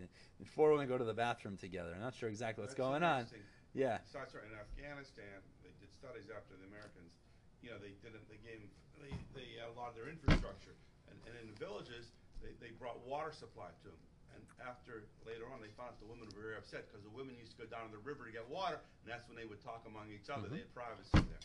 [0.54, 1.94] four women go to the bathroom together.
[1.96, 3.28] I'm not sure exactly what's That's going on.
[3.74, 4.00] Yeah.
[4.12, 4.20] So.
[4.20, 7.16] In Afghanistan, they did studies after the Americans.
[7.64, 8.28] You know, they didn't.
[8.28, 8.68] They gave
[9.00, 10.76] they they had a lot of their infrastructure,
[11.08, 12.12] and, and in the villages,
[12.44, 14.02] they, they brought water supply to them.
[14.42, 17.36] And after later on, they found out the women were very upset because the women
[17.38, 19.62] used to go down to the river to get water, and that's when they would
[19.64, 20.48] talk among each other.
[20.48, 20.52] Mhm.
[20.52, 21.44] They had privacy there.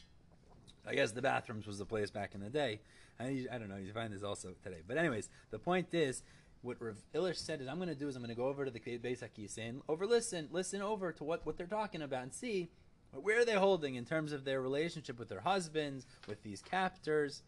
[0.87, 2.81] I guess the bathrooms was the place back in the day.
[3.19, 3.77] I, I don't know.
[3.77, 4.83] You find this also today.
[4.87, 6.23] But anyways, the point is,
[6.63, 8.65] what Rav Illish said is, I'm going to do is I'm going to go over
[8.65, 12.23] to the Beis Hakisa and over listen, listen over to what, what they're talking about
[12.23, 12.69] and see
[13.13, 17.43] where are they holding in terms of their relationship with their husbands, with these captors.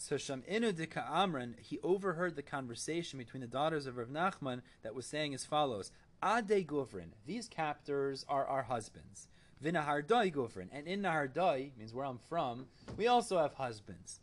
[0.00, 4.94] So Shaminu de Ka'amran, he overheard the conversation between the daughters of Rav Nachman that
[4.94, 5.90] was saying as follows:
[6.24, 9.26] Ade Guvrin, these captors are our husbands.
[9.62, 14.20] Vinahardai Guvrin, and in Nahardai means where I'm from, we also have husbands.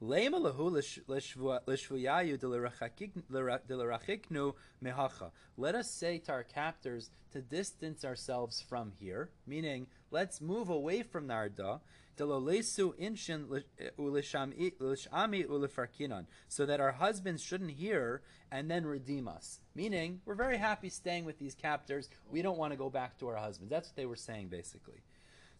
[0.00, 0.32] Let
[5.74, 11.26] us say to our captors to distance ourselves from here, meaning let's move away from
[11.26, 11.80] Narda,
[16.48, 19.60] so that our husbands shouldn't hear and then redeem us.
[19.74, 22.08] Meaning, we're very happy staying with these captors.
[22.30, 23.70] We don't want to go back to our husbands.
[23.70, 25.02] That's what they were saying, basically.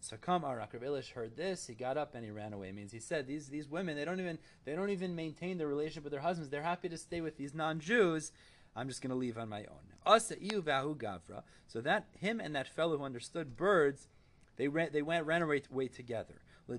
[0.01, 0.73] So come Arak
[1.13, 2.69] heard this, he got up and he ran away.
[2.69, 5.67] It means he said these these women they don't even they don't even maintain their
[5.67, 6.49] relationship with their husbands.
[6.49, 8.31] They're happy to stay with these non-Jews.
[8.75, 10.17] I'm just going to leave on my own.
[11.67, 14.07] So that him and that fellow who understood birds,
[14.57, 16.40] they ran they went ran away together.
[16.67, 16.75] Now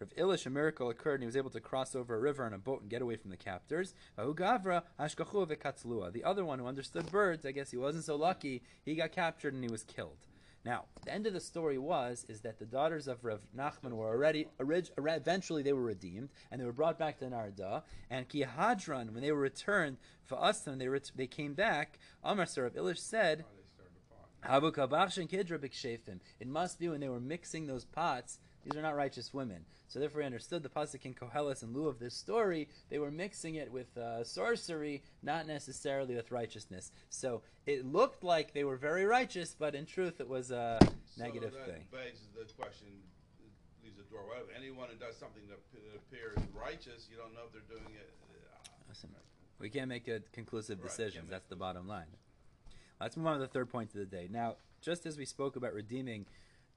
[0.00, 2.52] Rav Ilish a miracle occurred and he was able to cross over a river on
[2.52, 3.94] a boat and get away from the captors.
[4.16, 8.62] The other one who understood birds, I guess he wasn't so lucky.
[8.84, 10.18] He got captured and he was killed.
[10.64, 14.08] Now, the end of the story was is that the daughters of Rav Nachman were
[14.08, 17.84] already eventually they were redeemed and they were brought back to Narada.
[18.08, 21.98] And Kihadran, when they were returned for us, they ret- they came back.
[22.22, 23.44] Amar Sir of Ilish said,
[26.40, 28.38] It must be when they were mixing those pots.
[28.64, 29.64] These are not righteous women.
[29.88, 32.68] So therefore, we understood the pasuk in Koheles in lieu of this story.
[32.88, 36.90] They were mixing it with uh, sorcery, not necessarily with righteousness.
[37.10, 40.78] So it looked like they were very righteous, but in truth, it was a
[41.18, 41.84] negative so that thing.
[41.92, 42.86] begs the question,
[43.84, 44.54] leaves the door wide open.
[44.56, 45.58] Anyone who does something that
[45.96, 48.10] appears righteous, you don't know if they're doing it.
[48.32, 49.10] uh, Listen,
[49.60, 51.28] we can't make a conclusive Right, decisions.
[51.30, 52.06] That's the bottom line.
[53.00, 54.28] Let's move on to the third point of the day.
[54.30, 56.26] Now, just as we spoke about redeeming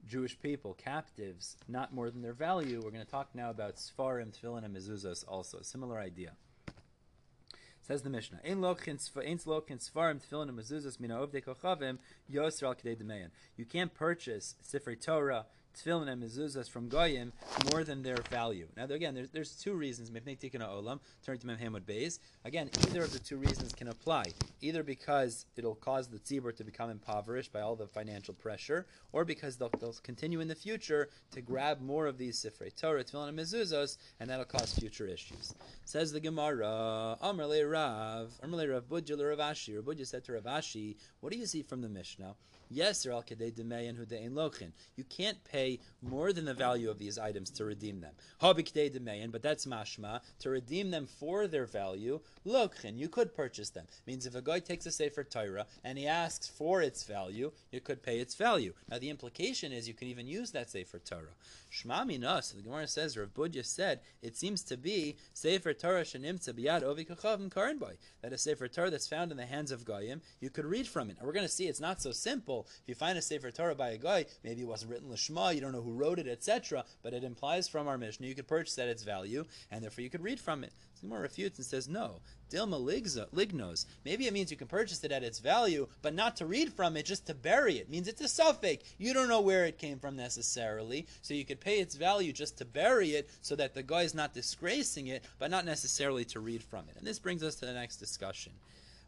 [0.06, 2.82] Jewish people, captives, not more than their value.
[2.84, 5.62] We're going to talk now about Sfarim, Tefillin, and Mezuzos also.
[5.62, 6.34] Similar idea.
[7.82, 12.00] Says the Mishnah, "Ein lochin svarim tefillin and mezuzas mina ovdei kochavim
[12.30, 15.46] yosr al kedei demeyan." You can't purchase Sifrei Torah,
[15.78, 17.32] tefillin and mezuzas from goyim
[17.72, 18.68] more than their value.
[18.76, 20.10] Now, again, there's, there's two reasons.
[20.10, 21.00] Mipnei olam.
[21.26, 22.20] Turn to Mem Hamud Beis.
[22.46, 24.26] Again, either of the two reasons can apply.
[24.62, 29.26] Either because it'll cause the tzibur to become impoverished by all the financial pressure, or
[29.26, 33.30] because they'll, they'll continue in the future to grab more of these Sifrei Torah, tefillin
[33.30, 35.54] and mezuzos, and that'll cause future issues.
[35.86, 39.76] Says the Gemara, Amr le Rav, Amr le Rav Budja le Rav Ashi.
[39.76, 42.36] Rav Budja said to Rav Ashi, what do you see from the Mishnah?
[42.70, 44.72] Yes, al kedei demeyan hudein lochin.
[44.96, 48.14] You can't pay more than the value of these items to redeem them.
[48.42, 50.20] Habi kedei demeyan, but that's mashma.
[50.40, 52.98] To redeem them for their value, lochin.
[52.98, 53.86] You could purchase them.
[54.06, 57.80] Means if a guy takes a sefer Torah and he asks for its value, you
[57.80, 58.74] could pay its value.
[58.90, 61.36] Now the implication is you can even use that sefer Torah.
[61.72, 62.52] Shma minas.
[62.52, 67.08] The Gemara says, Rav Budja said, it seems to be sefer Torah shenimtza biyad ovi
[67.08, 67.98] kachavim karenboy.
[68.22, 71.10] That a sefer Torah that's found in the hands of goyim, you could read from
[71.10, 71.18] it.
[71.18, 73.76] And we're going to see it's not so simple if you find a Sefer Torah
[73.76, 76.86] by a guy, maybe it wasn't written Lishma, you don't know who wrote it, etc.,
[77.04, 80.10] but it implies from our Mishnah you could purchase at its value, and therefore you
[80.10, 80.72] could read from it.
[81.02, 83.86] So refutes and says, no, Dilma lignos.
[84.04, 86.98] Maybe it means you can purchase it at its value, but not to read from
[86.98, 87.82] it, just to bury it.
[87.82, 88.84] it means it's a suffix.
[88.98, 92.58] You don't know where it came from necessarily, so you could pay its value just
[92.58, 96.39] to bury it, so that the guy is not disgracing it, but not necessarily to
[96.39, 96.96] read from it.
[96.98, 98.54] And this brings us to the next discussion.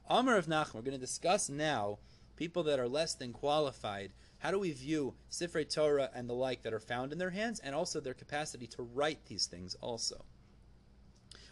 [0.07, 1.99] Amr of Nachman, we're going to discuss now
[2.39, 6.63] people that are less than qualified, how do we view Sifrei Torah and the like
[6.63, 10.23] that are found in their hands, and also their capacity to write these things also?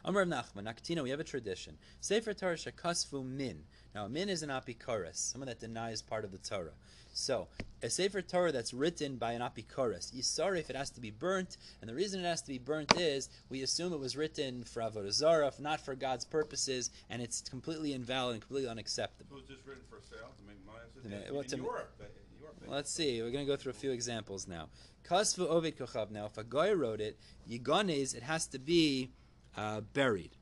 [0.05, 1.77] Amr Nachman, Nakatino, we have a tradition.
[1.99, 3.63] Sefer Torah shekasfu min.
[3.93, 6.71] Now, min is an apikoros, someone that denies part of the Torah.
[7.17, 7.47] So,
[7.81, 11.57] a Sefer Torah that's written by an apikoros, sorry if it has to be burnt,
[11.81, 14.83] and the reason it has to be burnt is we assume it was written for
[14.83, 19.35] Avodah Zarah, not for God's purposes, and it's completely invalid and completely unacceptable.
[19.35, 20.77] So it's just written for sale to make money?
[20.93, 22.01] To make- in well, to- Europe,
[22.39, 23.21] Europe, Let's see.
[23.21, 24.69] We're going to go through a few examples now.
[25.03, 26.11] Kasvu Ovid Kochav.
[26.11, 27.17] Now, if a guy wrote it,
[27.49, 29.11] Yiganes, it has to be
[29.55, 30.37] uh, buried.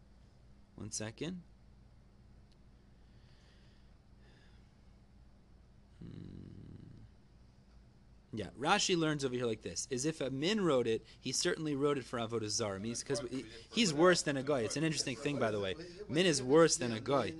[0.75, 1.41] One second.
[8.37, 11.75] Yeah, Rashi learns over here like this: is if a min wrote it, he certainly
[11.75, 12.79] wrote it for avodah zarah.
[12.79, 14.59] Means because he, he's worse than a guy.
[14.59, 15.75] It's an interesting thing, by the way.
[16.09, 17.33] Min is worse than a guy.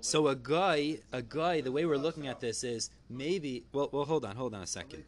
[0.00, 1.60] So a guy, a guy.
[1.60, 3.64] The way we're looking at this is maybe.
[3.72, 5.04] Well, well, hold on, hold on a second.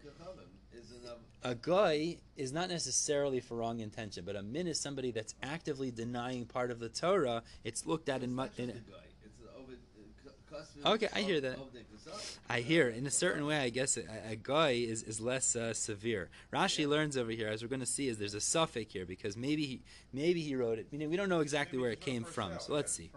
[1.44, 5.90] A guy is not necessarily for wrong intention, but a min is somebody that's actively
[5.90, 7.42] denying part of the Torah.
[7.64, 8.80] It's looked at in, mu- in
[10.84, 11.58] Okay, I hear that.
[12.48, 13.58] I hear in a certain way.
[13.58, 16.28] I guess a, a guy is, is less uh, severe.
[16.52, 19.36] Rashi learns over here, as we're going to see, is there's a suffix here because
[19.36, 20.92] maybe he maybe he wrote it.
[20.92, 22.52] Meaning we don't know exactly Maybe where it came from.
[22.60, 23.10] So let's yeah, see.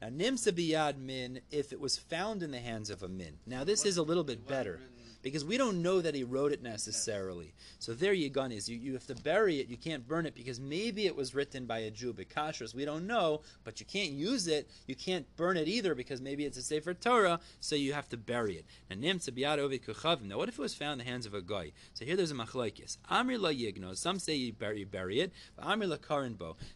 [0.00, 3.38] Now nimsa biyad min if it was found in the hands of a min.
[3.46, 4.80] Now this is a little bit better
[5.22, 7.54] because we don't know that he wrote it necessarily.
[7.78, 9.68] So there you gun is you, you have to bury it.
[9.68, 12.74] You can't burn it because maybe it was written by a Jew, Bikashras.
[12.74, 14.68] We don't know, but you can't use it.
[14.86, 18.16] You can't burn it either because maybe it's a Sefer Torah, so you have to
[18.16, 18.66] bury it.
[18.90, 21.72] Now what if it was found in the hands of a guy?
[21.94, 22.98] So here there's a machlokes.
[23.08, 23.52] Amir la.
[23.94, 25.32] Some say you bury, you bury it.
[25.58, 25.76] La.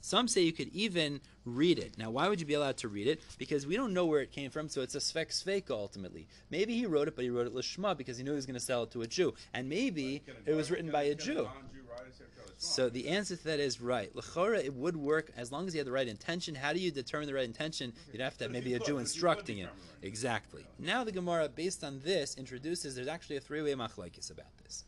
[0.00, 1.96] Some say you could even read it.
[1.96, 3.22] Now, why would you be allowed to read it?
[3.38, 6.26] Because we don't know where it came from, so it's a svek sveka ultimately.
[6.50, 8.54] Maybe he wrote it, but he wrote it lishma because he knew he was going
[8.54, 11.34] to sell it to a Jew, and maybe it was written by a Jew.
[11.34, 12.48] non-Jew write a Sefer Torah?
[12.54, 14.14] It's So the answer to that is right.
[14.14, 16.54] Lechora, it would work as long as he had the right intention.
[16.54, 17.92] How do you determine the right intention?
[18.12, 19.66] You'd have to have maybe a Jew instructing him.
[19.66, 20.66] determine the right Exactly.
[20.78, 24.84] Now the Gemara, based on this, introduces there's actually a three-way machlokes about this.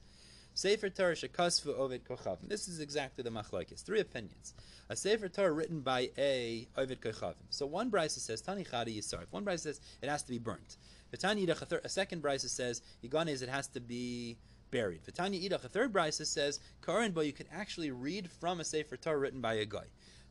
[0.54, 2.48] Sefer Torah shekasfu ovid kochavim.
[2.48, 3.84] This is exactly the machlokes.
[3.84, 4.54] Three opinions.
[4.90, 7.34] A Sefer Torah written by a ovid kochavim.
[7.50, 9.26] So one brisa says tani chadi yisarif.
[9.30, 10.76] One brisa says it has to be burnt.
[11.12, 14.38] V'tani yidach, a, thir- a second brisa says yiganes it has to be
[14.70, 15.02] buried.
[15.04, 18.96] V'tani yidach, a third brisa says karin bo you could actually read from a Sefer
[18.96, 19.84] Torah written by a guy.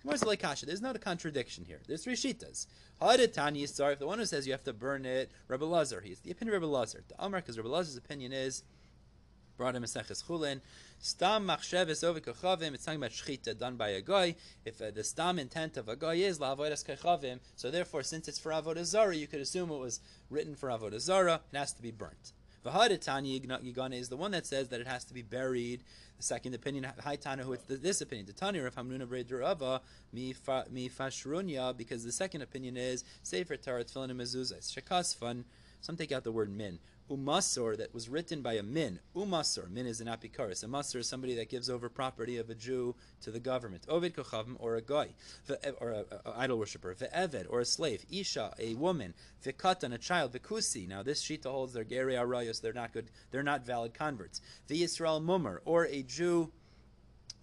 [0.04, 1.82] There's not a contradiction here.
[1.88, 2.68] There's three shitas.
[3.02, 4.00] Hadetani yisarif.
[4.00, 6.02] The one who says you have to burn it, Rebbe Lazar.
[6.02, 7.04] He's the opinion of Rebbe Lazar.
[7.08, 8.64] The Amar, because Rebbe Lazar's opinion is
[9.58, 10.62] brought in Maseches Chulin.
[11.00, 12.74] Stam machsheves over kochavim.
[12.74, 14.36] It's talking about shchita done by a guy.
[14.66, 18.40] If uh, the stam intent of a guy is la'avodas kochavim, so therefore, since it's
[18.40, 21.42] for avodah zara, you could assume it was written for avodah zara.
[21.54, 22.34] It has to be burnt.
[22.66, 25.84] V'hadetani yigane is the one that says that it has to be buried.
[26.18, 29.82] The second opinion, Haitana, who it's this opinion, the Tani Rav Hamnuna Breidrava
[30.12, 34.54] mi fa- mi fashrunya, because the second opinion is Sefer Torah Tefillin and Mezuzah.
[34.54, 35.44] It's shekasfan.
[35.80, 36.80] Some take out the word min.
[37.10, 39.00] Umasor that was written by a min.
[39.16, 40.64] Umasor, min is an apikaris.
[40.64, 43.86] A masor is somebody that gives over property of a Jew to the government.
[43.88, 45.10] Ovid kochavim or a guy,
[45.80, 46.94] or a, a, idol worshiper.
[46.94, 48.06] Ve'eved or a slave.
[48.12, 49.14] Isha, a woman.
[49.44, 50.34] Ve'katan, a child.
[50.34, 50.88] Ve'kusi.
[50.88, 52.62] Now this shita holds they're geri arayos.
[52.62, 53.10] They're not good.
[53.32, 54.42] They're not valid converts.
[54.70, 56.52] Ve'yisrael mummer or a Jew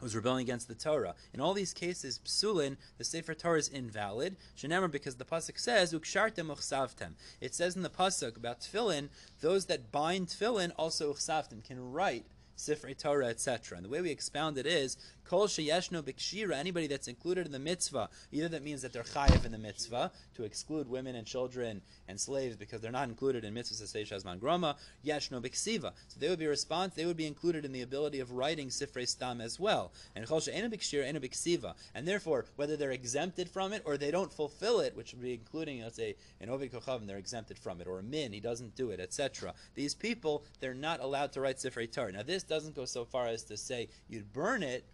[0.04, 1.14] was rebelling against the Torah.
[1.32, 4.36] In all these cases, psulin, the Sefer Torah is invalid.
[4.56, 7.14] Shenemar, because the pasuk says ukshartem uchsavtem.
[7.40, 9.08] It says in the pasuk about tefillin,
[9.40, 13.76] those that bind tefillin also uchsavtem can write Sifrei Torah, etc.
[13.76, 14.96] And the way we expound it is
[15.28, 19.44] Kol sheyeshno b'kshira, anybody that's included in the mitzvah, either that means that they're chayiv
[19.44, 23.54] in the mitzvah, to exclude women and children and slaves because they're not included in
[23.54, 25.92] mitzvah sasei shazman groma, yeshno b'ksiva.
[26.08, 29.08] So they would be response, they would be included in the ability of writing sifrei
[29.08, 29.92] stam as well.
[30.14, 31.74] And kol she'enu b'kshira, enu b'ksiva.
[31.94, 35.34] And therefore, whether they're exempted from it or they don't fulfill it, which would be
[35.34, 38.76] including, let's say, an ovid kochavim, they're exempted from it, or a min, he doesn't
[38.76, 39.54] do it, etc.
[39.74, 42.12] These people, they're not allowed to write sifrei Torah.
[42.12, 44.84] Now this doesn't go so far as to say you'd burn it,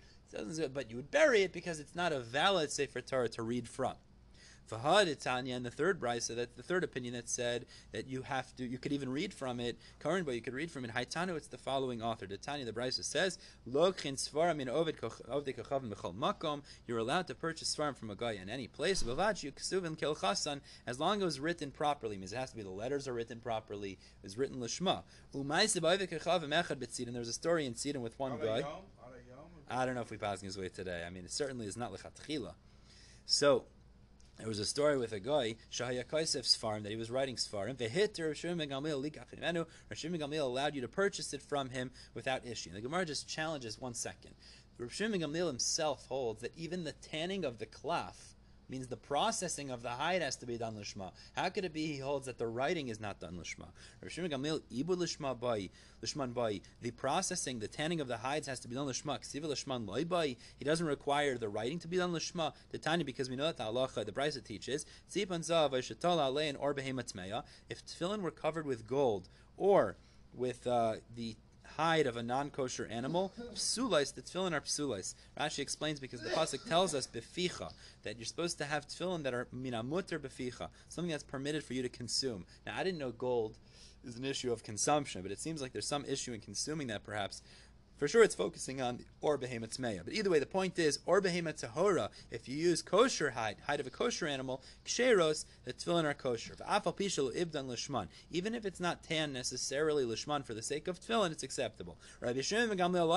[0.72, 3.94] but you would bury it because it's not a valid Sefer Torah to read from.
[4.70, 8.54] Fahad Itanya and the third brisa, that the third opinion that said that you have
[8.54, 9.76] to, you could even read from it.
[10.00, 10.92] Karan, but you could read from it.
[10.92, 12.26] Haitanu, it's the following author.
[12.26, 13.38] Tanya, the brisa says,
[13.68, 16.62] Lokhin svarim in ovid kochavim b'chol makom.
[16.86, 19.02] You're allowed to purchase svarim from a guy in any place.
[19.02, 22.16] Bavad you ksuvim kel chasan, as long as it was written properly.
[22.16, 23.92] Means it has to be the letters are written properly.
[23.92, 25.02] It was written lishma.
[25.34, 27.12] Umaisib ovid echad b'tzidin.
[27.12, 28.62] There's a story in Tzidin with one guy.
[29.70, 31.04] I don't know if we pass his way today.
[31.06, 32.54] I mean, it certainly is not lechatchila.
[33.24, 33.64] So
[34.38, 37.76] there was a story with a guy, Shahaya Kaisef's farm, that he was writing Svarim.
[37.76, 42.72] Vehiter Rashim Gamil allowed you to purchase it from him without issue.
[42.72, 44.34] The Gemara just challenges one second.
[44.80, 48.34] Rashim Gamil himself holds that even the tanning of the cloth
[48.70, 51.12] means the processing of the hide has to be done lishma.
[51.34, 53.68] How could it be he holds that the writing is not done lishma?
[54.04, 55.70] Gamil ibu lishma bai
[56.02, 56.60] lishman bai.
[56.80, 59.20] The processing, the tanning of the hides has to be done lishma.
[59.20, 60.36] Ksiva lishman loy bai.
[60.58, 62.52] He doesn't require the writing to be done lishma.
[62.70, 66.74] The tanya because we know that the halacha the brisa teaches tzipan zav alein or
[66.74, 67.42] behematmeya.
[67.68, 69.96] If tefillin were covered with gold or
[70.34, 71.36] with uh, the
[71.80, 75.14] hide of a non-kosher animal, psulais, the tefillin are psulais.
[75.40, 79.32] Rashi explains because the pasuk tells us beficha that you're supposed to have tefillin that
[79.32, 82.44] are minamuter beficha, something that's permitted for you to consume.
[82.66, 83.56] Now, I didn't know gold
[84.04, 87.02] is an issue of consumption, but it seems like there's some issue in consuming that
[87.02, 87.40] perhaps
[88.00, 90.02] for sure, it's focusing on the or behemoth meya.
[90.02, 92.08] But either way, the point is or behemoth tahora.
[92.30, 96.54] If you use kosher hide, hide of a kosher animal, ksheros, the tefillin are kosher.
[96.54, 98.08] Ibdan lishman.
[98.30, 101.98] Even if it's not tan necessarily lishman for the sake of tefillin, it's acceptable.
[102.20, 103.10] Rabbi Shimon or ad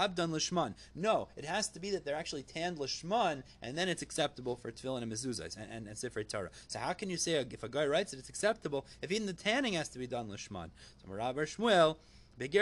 [0.00, 0.74] abdan lishman.
[0.94, 4.70] No, it has to be that they're actually tanned lishman, and then it's acceptable for
[4.70, 6.50] tefillin and mezuzahs and, and, and sifrei Torah.
[6.68, 9.34] So how can you say if a guy writes it, it's acceptable if even the
[9.34, 10.70] tanning has to be done lishman?
[11.02, 11.96] So Rabbi Shmuel.
[12.42, 12.54] It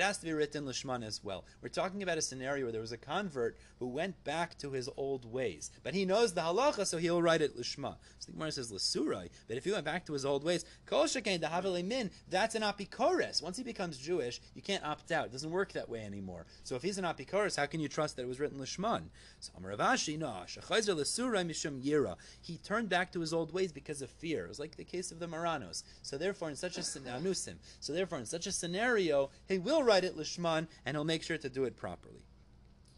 [0.00, 1.44] has to be written lishman as well.
[1.60, 4.88] We're talking about a scenario where there was a convert who went back to his
[4.96, 7.96] old ways, but he knows the halacha, so he'll write it lishma.
[8.18, 11.06] So the Gemara says lasurai, but if he went back to his old ways, kol
[11.84, 13.42] min, that's an apikores.
[13.42, 15.26] Once he becomes Jewish, you can't opt out.
[15.26, 16.46] It doesn't work that way anymore.
[16.64, 19.10] So if he's an apikores, how can you trust that it was written lishman?
[19.40, 22.16] So Amaravashi, no, lasurai mishum yira.
[22.40, 24.46] He turned back to his old ways because of fear.
[24.46, 25.82] It was like the case of the Maranos.
[26.00, 30.04] So therefore, in such a anusim, so therefore, in such a scenario, he will write
[30.04, 32.24] it lishman and he'll make sure to do it properly.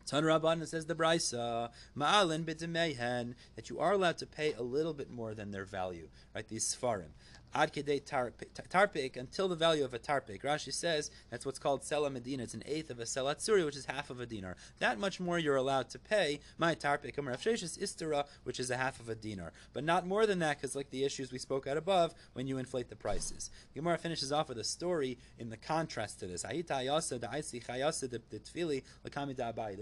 [0.07, 4.93] Tan Rabban says the Brisa, Ma'alin b'demehen, that you are allowed to pay a little
[4.93, 6.49] bit more than their value, right?
[6.49, 7.11] These Sfarim
[7.55, 10.43] ad kedei tarpik, until the value of a tarpik.
[10.43, 12.43] Rashi says that's what's called sela medina.
[12.43, 14.57] It's an eighth of a selatsuri, which is half of a dinar.
[14.79, 17.19] That much more you're allowed to pay my tarpik
[17.63, 20.75] is istera, which is a half of a dinar, but not more than that, because
[20.77, 23.51] like the issues we spoke at above, when you inflate the prices.
[23.75, 26.43] Gemara finishes off with a story in the contrast to this.
[26.43, 26.53] There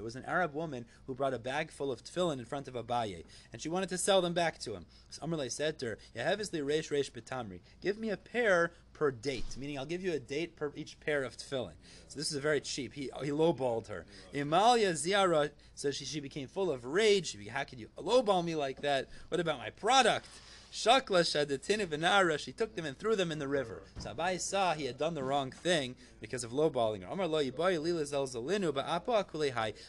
[0.02, 3.24] was an Arab woman who brought a bag full of tefillin in front of Abaye,
[3.52, 4.86] and she wanted to sell them back to him.
[5.10, 9.56] So Amrle said to her, "Yehevisli reish reish betamri." Give me a pair per date,
[9.56, 11.74] meaning I'll give you a date per each pair of tefillin.
[12.08, 12.92] So this is very cheap.
[12.92, 14.04] He he lowballed her.
[14.34, 17.28] Imalia Ziara, so she, she became full of rage.
[17.28, 19.08] She, how could you lowball me like that?
[19.28, 20.26] What about my product?
[20.72, 23.84] Shakla Shadatin Vinara, she took them and threw them in the river.
[23.98, 27.08] So Abaye saw he had done the wrong thing because of lowballing her.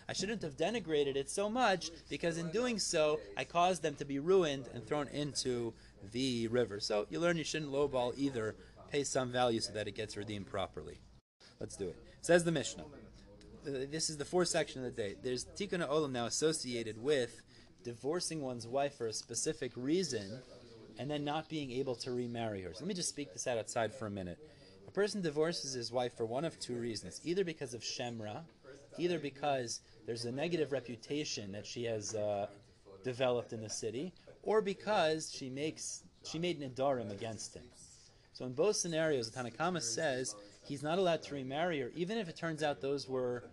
[0.08, 4.06] I shouldn't have denigrated it so much because in doing so, I caused them to
[4.06, 5.74] be ruined and thrown into
[6.12, 6.80] the river.
[6.80, 8.56] So you learn you shouldn't lowball either.
[8.92, 11.00] Pay some value so that it gets redeemed properly.
[11.60, 11.98] Let's do it.
[12.22, 12.86] Says the Mishnah.
[13.64, 15.16] This is the fourth section of the day.
[15.22, 17.42] There's tikkun olam now associated with
[17.84, 20.40] divorcing one's wife for a specific reason
[20.98, 22.74] and then not being able to remarry her.
[22.74, 24.38] So let me just speak this out outside for a minute.
[24.88, 28.42] A person divorces his wife for one of two reasons either because of Shemra,
[28.98, 32.48] either because there's a negative reputation that she has uh,
[33.04, 34.14] developed in the city,
[34.44, 37.64] or because she makes she made Nidarim against him.
[38.34, 42.30] So in both scenarios, the Tanakama says he's not allowed to remarry her, even if
[42.30, 43.44] it turns out those were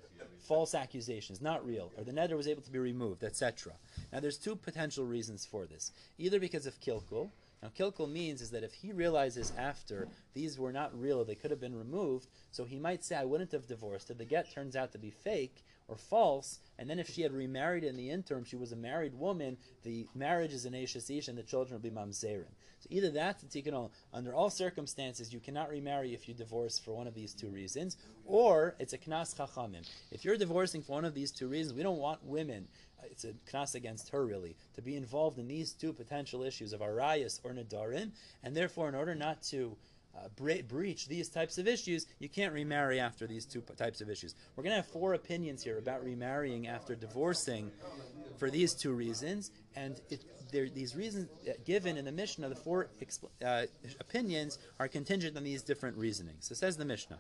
[0.47, 3.73] false accusations, not real, or the neder was able to be removed, etc.
[4.13, 5.93] Now there's two potential reasons for this.
[6.19, 7.31] Either because of kilkul.
[7.63, 11.51] Now kilkul means is that if he realizes after these were not real, they could
[11.51, 14.11] have been removed, so he might say, I wouldn't have divorced.
[14.11, 17.33] If the get turns out to be fake, or false, and then if she had
[17.33, 21.29] remarried in the interim, she was a married woman, the marriage is an Ashes Ish
[21.29, 22.53] and the children will be Mamzerin.
[22.81, 26.93] So either that's a tikkun under all circumstances, you cannot remarry if you divorce for
[26.93, 29.89] one of these two reasons, or it's a knas chachamim.
[30.11, 32.69] If you're divorcing for one of these two reasons, we don't want women,
[32.99, 36.73] uh, it's a knas against her really, to be involved in these two potential issues
[36.73, 38.11] of arayas or nadarim,
[38.43, 39.77] and therefore in order not to
[40.17, 44.01] uh, bre- breach these types of issues, you can't remarry after these two p- types
[44.01, 44.35] of issues.
[44.55, 47.71] We're going to have four opinions here about remarrying after divorcing
[48.39, 52.89] for these two reasons, and it, these reasons uh, given in the Mishnah, the four
[53.03, 53.67] exp- uh,
[54.01, 56.47] opinions are contingent on these different reasonings.
[56.47, 57.19] So says the Mishnah.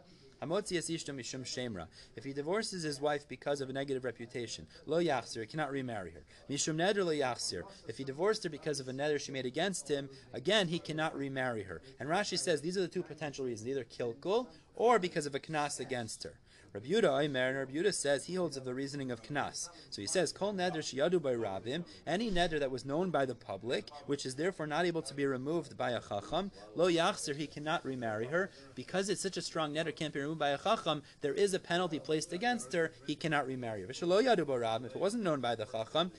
[2.16, 6.11] If he divorces his wife because of a negative reputation, lo yachsir, he cannot remarry
[6.11, 6.24] her.
[6.51, 7.62] Mishum neder lo yachsir.
[7.88, 11.16] If he divorced her because of a neder she made against him, again he cannot
[11.16, 11.82] remarry her.
[11.99, 15.40] And Rashi says these are the two potential reasons: either kilkul or because of a
[15.40, 16.38] knas against her.
[16.77, 19.70] Rabbi Yehuda Omer, and Rabbi Yehuda says he holds of the reasoning of Knas.
[19.89, 23.35] So he says, Kol neder shiyadu by Rabim, any neder that was known by the
[23.35, 27.47] public, which is therefore not able to be removed by a Chacham, lo yachzer, he
[27.47, 28.51] cannot remarry her.
[28.74, 31.59] Because it's such a strong neder, can't be removed by a Chacham, there is a
[31.59, 33.89] penalty placed against her, he cannot remarry her.
[33.89, 36.11] If it wasn't known by the Chacham,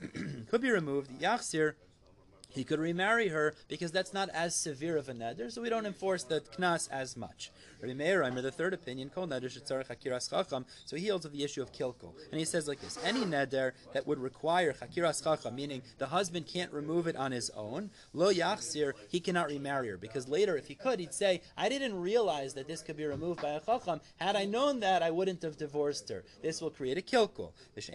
[0.48, 1.10] could be removed.
[1.20, 1.74] Yachzir,
[2.54, 5.86] he could remarry her because that's not as severe of a neder, so we don't
[5.86, 7.50] enforce the knas as much.
[7.80, 12.14] Rabbi Meir, Reimer, the third opinion, hakiras so he holds of the issue of kilkul,
[12.30, 16.46] and he says like this: any neder that would require hakiras chacham, meaning the husband
[16.46, 20.66] can't remove it on his own, lo yachsir, he cannot remarry her because later, if
[20.66, 24.00] he could, he'd say, I didn't realize that this could be removed by a chacham.
[24.16, 26.24] Had I known that, I wouldn't have divorced her.
[26.42, 27.52] This will create a kilkul.
[27.76, 27.90] If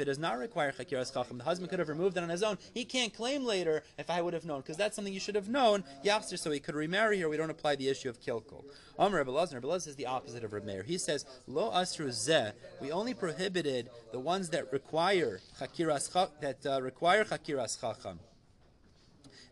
[0.00, 2.58] it does not require hakiras chacham, the husband could have removed it on his own.
[2.74, 5.34] He can't can't claim later if I would have known, because that's something you should
[5.34, 5.84] have known.
[6.04, 7.28] Yafsir, so he could remarry her.
[7.28, 8.64] We don't apply the issue of kilkul.
[8.98, 10.82] Amr Rebbe Lazar, Rebbe says the opposite of Rebbe Meir.
[10.82, 16.80] He says, Lo asru zeh, we only prohibited the ones that require chakiras, that uh,
[16.82, 18.20] require chakiras chacham.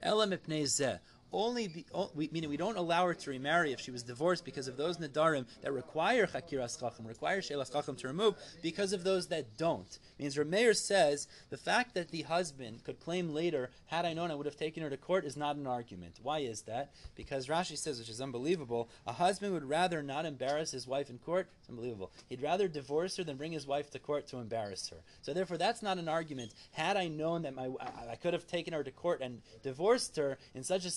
[0.03, 0.99] Elam zeh
[1.33, 4.77] only we, meaning we don't allow her to remarry if she was divorced because of
[4.77, 9.57] those nadarim that require chakiras chacham, require shelas chacham to remove, because of those that
[9.57, 9.99] don't.
[10.19, 14.35] Means Rameir says the fact that the husband could claim later, had I known I
[14.35, 16.19] would have taken her to court, is not an argument.
[16.23, 16.93] Why is that?
[17.15, 21.19] Because Rashi says, which is unbelievable, a husband would rather not embarrass his wife in
[21.19, 21.49] court.
[21.69, 22.11] Unbelievable.
[22.29, 24.97] He'd rather divorce her than bring his wife to court to embarrass her.
[25.21, 26.55] So therefore, that's not an argument.
[26.73, 30.17] Had I known that my I, I could have taken her to court and divorced
[30.17, 30.91] her in such a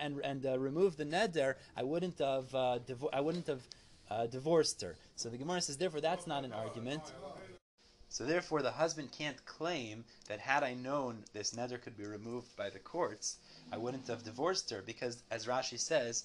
[0.00, 2.78] and and uh, removed the neder, I wouldn't have uh,
[3.12, 3.62] I wouldn't have
[4.10, 4.96] uh, divorced her.
[5.16, 7.02] So the Gemara says, therefore, that's not an argument.
[8.08, 12.56] So therefore, the husband can't claim that had I known this neder could be removed
[12.56, 13.38] by the courts,
[13.72, 16.24] I wouldn't have divorced her because, as Rashi says,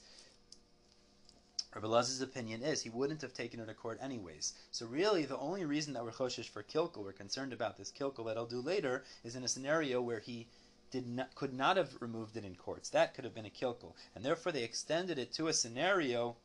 [1.76, 4.54] Rabbi Lazar's opinion is he wouldn't have taken her to court anyways.
[4.72, 8.26] So really, the only reason that we're choshish for kilkel, we're concerned about this kilkel
[8.28, 10.48] that I'll do later, is in a scenario where he
[10.90, 12.90] did not, could not have removed it in courts.
[12.92, 16.38] That could have been a kilkel, and therefore they extended it to a scenario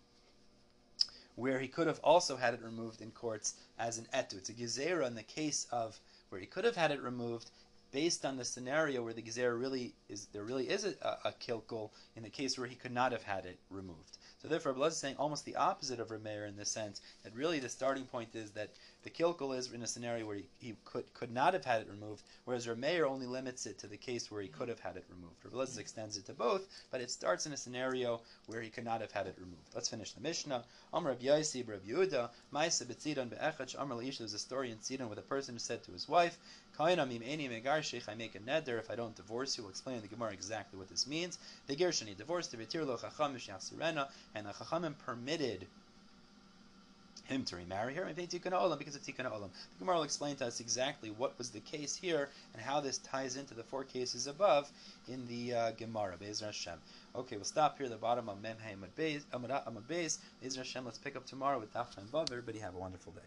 [1.36, 4.38] where he could have also had it removed in courts as an etu.
[4.38, 6.00] It's a gezerah in the case of
[6.30, 7.52] where he could have had it removed
[7.92, 11.32] based on the scenario where the gezerah really is there really is a, a, a
[11.32, 14.18] kilkul in the case where he could not have had it removed.
[14.40, 17.58] So therefore, Abelaz is saying almost the opposite of Rameir in the sense that really
[17.58, 18.70] the starting point is that
[19.02, 21.88] the kilkel is in a scenario where he, he could could not have had it
[21.88, 25.04] removed, whereas Rameir only limits it to the case where he could have had it
[25.08, 25.42] removed.
[25.44, 29.00] Abelaz extends it to both, but it starts in a scenario where he could not
[29.00, 29.74] have had it removed.
[29.74, 30.64] Let's finish the Mishnah.
[30.92, 34.18] Amr Rav Yaisi, Rav Yehuda, Ma'isa B'Tzidon Be'echach Amr Leisha.
[34.18, 36.38] There's a story in Tzidon with a person who said to his wife,
[36.78, 39.64] I make a neder if I don't divorce you.
[39.64, 41.38] We'll explain in the Gemara exactly what this means.
[41.66, 43.36] The Gershoni divorced the Vitir lo Chacham
[44.34, 45.66] and the Chachamim permitted
[47.24, 49.50] him to remarry her, and Tikkun Olam because of Tikkun Olam.
[49.50, 52.98] The Gemara will explain to us exactly what was the case here and how this
[52.98, 54.70] ties into the four cases above
[55.08, 56.16] in the uh, Gemara.
[56.18, 56.78] Be'ezer Hashem.
[57.14, 60.18] Okay, we'll stop here at the bottom of Mem Amad Beis.
[60.40, 60.84] Be'ezer Hashem.
[60.84, 62.30] Let's pick up tomorrow with Daf Vav.
[62.30, 63.18] Everybody have a wonderful day.